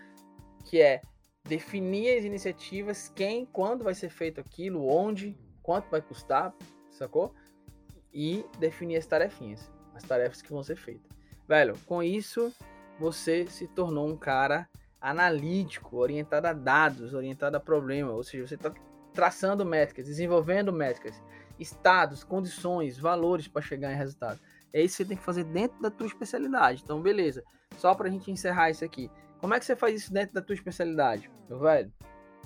que 0.65 0.79
é 0.79 1.01
definir 1.43 2.19
as 2.19 2.23
iniciativas, 2.23 3.11
quem, 3.15 3.45
quando 3.45 3.83
vai 3.83 3.95
ser 3.95 4.09
feito 4.09 4.39
aquilo, 4.39 4.87
onde, 4.87 5.35
quanto 5.63 5.89
vai 5.89 6.01
custar, 6.01 6.53
sacou? 6.91 7.33
E 8.13 8.45
definir 8.59 8.97
as 8.97 9.07
tarefinhas, 9.07 9.71
as 9.95 10.03
tarefas 10.03 10.41
que 10.41 10.51
vão 10.51 10.63
ser 10.63 10.75
feitas. 10.75 11.09
Velho, 11.47 11.77
com 11.85 12.03
isso 12.03 12.53
você 12.99 13.47
se 13.47 13.67
tornou 13.67 14.07
um 14.07 14.15
cara 14.15 14.69
analítico, 14.99 15.97
orientado 15.97 16.45
a 16.45 16.53
dados, 16.53 17.15
orientado 17.15 17.57
a 17.57 17.59
problema, 17.59 18.11
ou 18.11 18.23
seja, 18.23 18.47
você 18.47 18.53
está 18.53 18.71
traçando 19.13 19.65
métricas, 19.65 20.05
desenvolvendo 20.05 20.71
métricas, 20.71 21.21
estados, 21.59 22.23
condições, 22.23 22.97
valores 22.97 23.47
para 23.47 23.61
chegar 23.61 23.91
em 23.91 23.97
resultado. 23.97 24.39
É 24.73 24.81
isso 24.81 24.97
que 24.97 25.03
você 25.03 25.09
tem 25.09 25.17
que 25.17 25.23
fazer 25.23 25.43
dentro 25.43 25.81
da 25.81 25.91
tua 25.91 26.07
especialidade. 26.07 26.81
Então, 26.83 27.01
beleza. 27.01 27.43
Só 27.77 27.93
para 27.93 28.07
a 28.07 28.11
gente 28.11 28.31
encerrar 28.31 28.69
isso 28.69 28.85
aqui. 28.85 29.11
Como 29.39 29.53
é 29.53 29.59
que 29.59 29.65
você 29.65 29.75
faz 29.75 29.95
isso 29.95 30.13
dentro 30.13 30.33
da 30.33 30.41
tua 30.41 30.55
especialidade? 30.55 31.29
Meu 31.49 31.59
velho, 31.59 31.91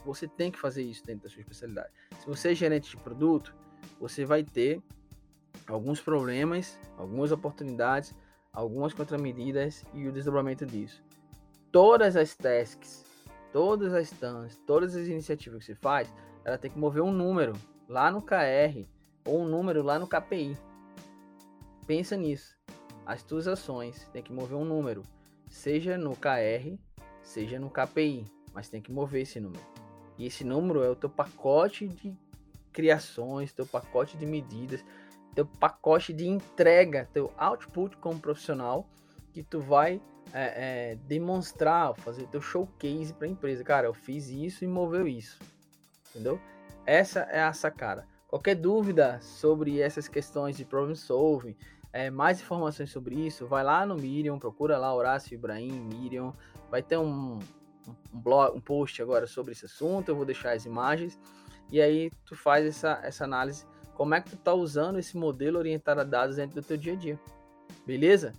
você 0.05 0.27
tem 0.27 0.51
que 0.51 0.59
fazer 0.59 0.83
isso 0.83 1.05
dentro 1.05 1.23
da 1.23 1.29
sua 1.29 1.41
especialidade. 1.41 1.89
Se 2.19 2.25
você 2.25 2.51
é 2.51 2.55
gerente 2.55 2.89
de 2.89 2.97
produto, 2.97 3.55
você 3.99 4.25
vai 4.25 4.43
ter 4.43 4.81
alguns 5.67 6.01
problemas, 6.01 6.79
algumas 6.97 7.31
oportunidades, 7.31 8.15
algumas 8.51 8.93
contramedidas 8.93 9.83
e 9.93 10.07
o 10.07 10.11
desdobramento 10.11 10.65
disso. 10.65 11.03
Todas 11.71 12.15
as 12.15 12.35
tasks, 12.35 13.03
todas 13.51 13.93
as 13.93 14.09
TANs, 14.11 14.57
todas 14.65 14.95
as 14.95 15.07
iniciativas 15.07 15.59
que 15.59 15.65
você 15.65 15.75
faz, 15.75 16.13
ela 16.45 16.57
tem 16.59 16.69
que 16.69 16.77
mover 16.77 17.01
um 17.01 17.11
número 17.11 17.53
lá 17.89 18.11
no 18.11 18.21
KR 18.21 18.85
ou 19.25 19.41
um 19.41 19.47
número 19.47 19.81
lá 19.81 19.97
no 19.97 20.07
KPI. 20.07 20.55
Pensa 21.87 22.15
nisso. 22.15 22.55
As 23.05 23.23
tuas 23.23 23.47
ações 23.47 24.07
tem 24.13 24.21
que 24.21 24.31
mover 24.31 24.57
um 24.57 24.65
número, 24.65 25.01
seja 25.47 25.97
no 25.97 26.15
KR, 26.15 26.77
seja 27.21 27.59
no 27.59 27.69
KPI, 27.69 28.25
mas 28.53 28.69
tem 28.69 28.81
que 28.81 28.91
mover 28.91 29.23
esse 29.23 29.39
número. 29.39 29.63
E 30.17 30.25
esse 30.25 30.43
número 30.43 30.83
é 30.83 30.89
o 30.89 30.95
teu 30.95 31.09
pacote 31.09 31.87
de 31.87 32.15
criações, 32.71 33.53
teu 33.53 33.65
pacote 33.65 34.17
de 34.17 34.25
medidas, 34.25 34.83
teu 35.33 35.45
pacote 35.45 36.13
de 36.13 36.27
entrega, 36.27 37.09
teu 37.11 37.31
output 37.37 37.97
como 37.97 38.19
profissional, 38.19 38.87
que 39.33 39.43
tu 39.43 39.59
vai 39.59 40.01
é, 40.33 40.91
é, 40.91 40.95
demonstrar, 41.07 41.95
fazer 41.95 42.27
teu 42.27 42.41
showcase 42.41 43.13
para 43.13 43.27
a 43.27 43.29
empresa. 43.29 43.63
Cara, 43.63 43.87
eu 43.87 43.93
fiz 43.93 44.29
isso 44.29 44.63
e 44.63 44.67
moveu 44.67 45.07
isso. 45.07 45.37
Entendeu? 46.15 46.39
Essa 46.85 47.21
é 47.31 47.43
a 47.43 47.51
sacada. 47.51 48.07
Qualquer 48.27 48.55
dúvida 48.55 49.19
sobre 49.21 49.81
essas 49.81 50.07
questões 50.07 50.55
de 50.55 50.63
problem 50.63 50.95
solving, 50.95 51.55
é, 51.91 52.09
mais 52.09 52.39
informações 52.39 52.89
sobre 52.89 53.15
isso, 53.15 53.45
vai 53.45 53.63
lá 53.63 53.85
no 53.85 53.95
Miriam, 53.95 54.39
procura 54.39 54.77
lá 54.77 54.93
Horácio 54.93 55.35
Ibrahim, 55.35 55.71
Miriam. 55.71 56.33
Vai 56.71 56.81
ter 56.81 56.97
um, 56.97 57.39
um 58.13 58.19
blog, 58.19 58.57
um 58.57 58.61
post 58.61 59.01
agora 59.01 59.27
sobre 59.27 59.51
esse 59.51 59.65
assunto, 59.65 60.09
eu 60.09 60.15
vou 60.15 60.25
deixar 60.25 60.53
as 60.53 60.65
imagens 60.65 61.19
e 61.71 61.81
aí 61.81 62.11
tu 62.25 62.35
faz 62.35 62.65
essa, 62.65 62.99
essa 63.03 63.23
análise, 63.23 63.65
como 63.93 64.13
é 64.13 64.21
que 64.21 64.31
tu 64.31 64.37
tá 64.37 64.53
usando 64.53 64.99
esse 64.99 65.17
modelo 65.17 65.57
orientado 65.57 66.01
a 66.01 66.03
dados 66.03 66.35
dentro 66.35 66.61
do 66.61 66.65
teu 66.65 66.77
dia 66.77 66.93
a 66.93 66.95
dia. 66.95 67.19
Beleza? 67.85 68.33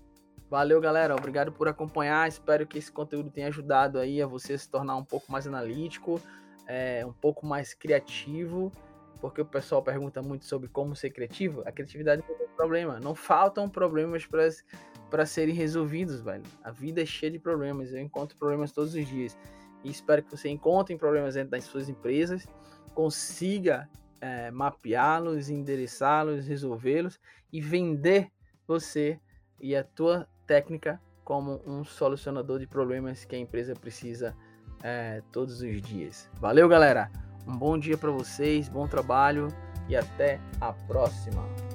Valeu, 0.48 0.80
galera. 0.80 1.14
Obrigado 1.14 1.50
por 1.50 1.66
acompanhar. 1.66 2.28
Espero 2.28 2.66
que 2.66 2.78
esse 2.78 2.92
conteúdo 2.92 3.30
tenha 3.30 3.48
ajudado 3.48 3.98
aí 3.98 4.22
a 4.22 4.26
você 4.26 4.56
se 4.56 4.70
tornar 4.70 4.96
um 4.96 5.04
pouco 5.04 5.30
mais 5.30 5.46
analítico, 5.46 6.20
é, 6.66 7.04
um 7.06 7.12
pouco 7.12 7.46
mais 7.46 7.74
criativo, 7.74 8.72
porque 9.20 9.40
o 9.40 9.46
pessoal 9.46 9.82
pergunta 9.82 10.22
muito 10.22 10.44
sobre 10.44 10.68
como 10.68 10.94
ser 10.94 11.10
criativo. 11.10 11.62
A 11.66 11.72
criatividade 11.72 12.22
não 12.28 12.36
tem 12.36 12.48
problema. 12.56 13.00
Não 13.00 13.14
faltam 13.14 13.68
problemas 13.68 14.26
para 15.10 15.26
serem 15.26 15.54
resolvidos, 15.54 16.20
velho. 16.20 16.44
A 16.62 16.70
vida 16.70 17.02
é 17.02 17.06
cheia 17.06 17.32
de 17.32 17.38
problemas. 17.38 17.92
Eu 17.92 18.00
encontro 18.00 18.36
problemas 18.36 18.72
todos 18.72 18.94
os 18.94 19.06
dias. 19.06 19.36
E 19.82 19.90
espero 19.90 20.22
que 20.22 20.30
você 20.30 20.48
encontre 20.48 20.96
problemas 20.96 21.34
dentro 21.34 21.50
das 21.50 21.64
suas 21.64 21.88
empresas 21.88 22.46
consiga 22.96 23.90
é, 24.22 24.50
mapeá-los, 24.50 25.50
endereçá-los, 25.50 26.46
resolvê-los 26.46 27.20
e 27.52 27.60
vender 27.60 28.32
você 28.66 29.20
e 29.60 29.76
a 29.76 29.84
tua 29.84 30.26
técnica 30.46 30.98
como 31.22 31.60
um 31.66 31.84
solucionador 31.84 32.58
de 32.58 32.66
problemas 32.66 33.26
que 33.26 33.36
a 33.36 33.38
empresa 33.38 33.74
precisa 33.74 34.34
é, 34.82 35.22
todos 35.32 35.60
os 35.60 35.82
dias. 35.82 36.28
Valeu, 36.40 36.68
galera! 36.68 37.10
Um 37.46 37.56
bom 37.56 37.78
dia 37.78 37.96
para 37.96 38.10
vocês, 38.10 38.68
bom 38.68 38.86
trabalho 38.86 39.48
e 39.88 39.96
até 39.96 40.40
a 40.60 40.72
próxima! 40.72 41.65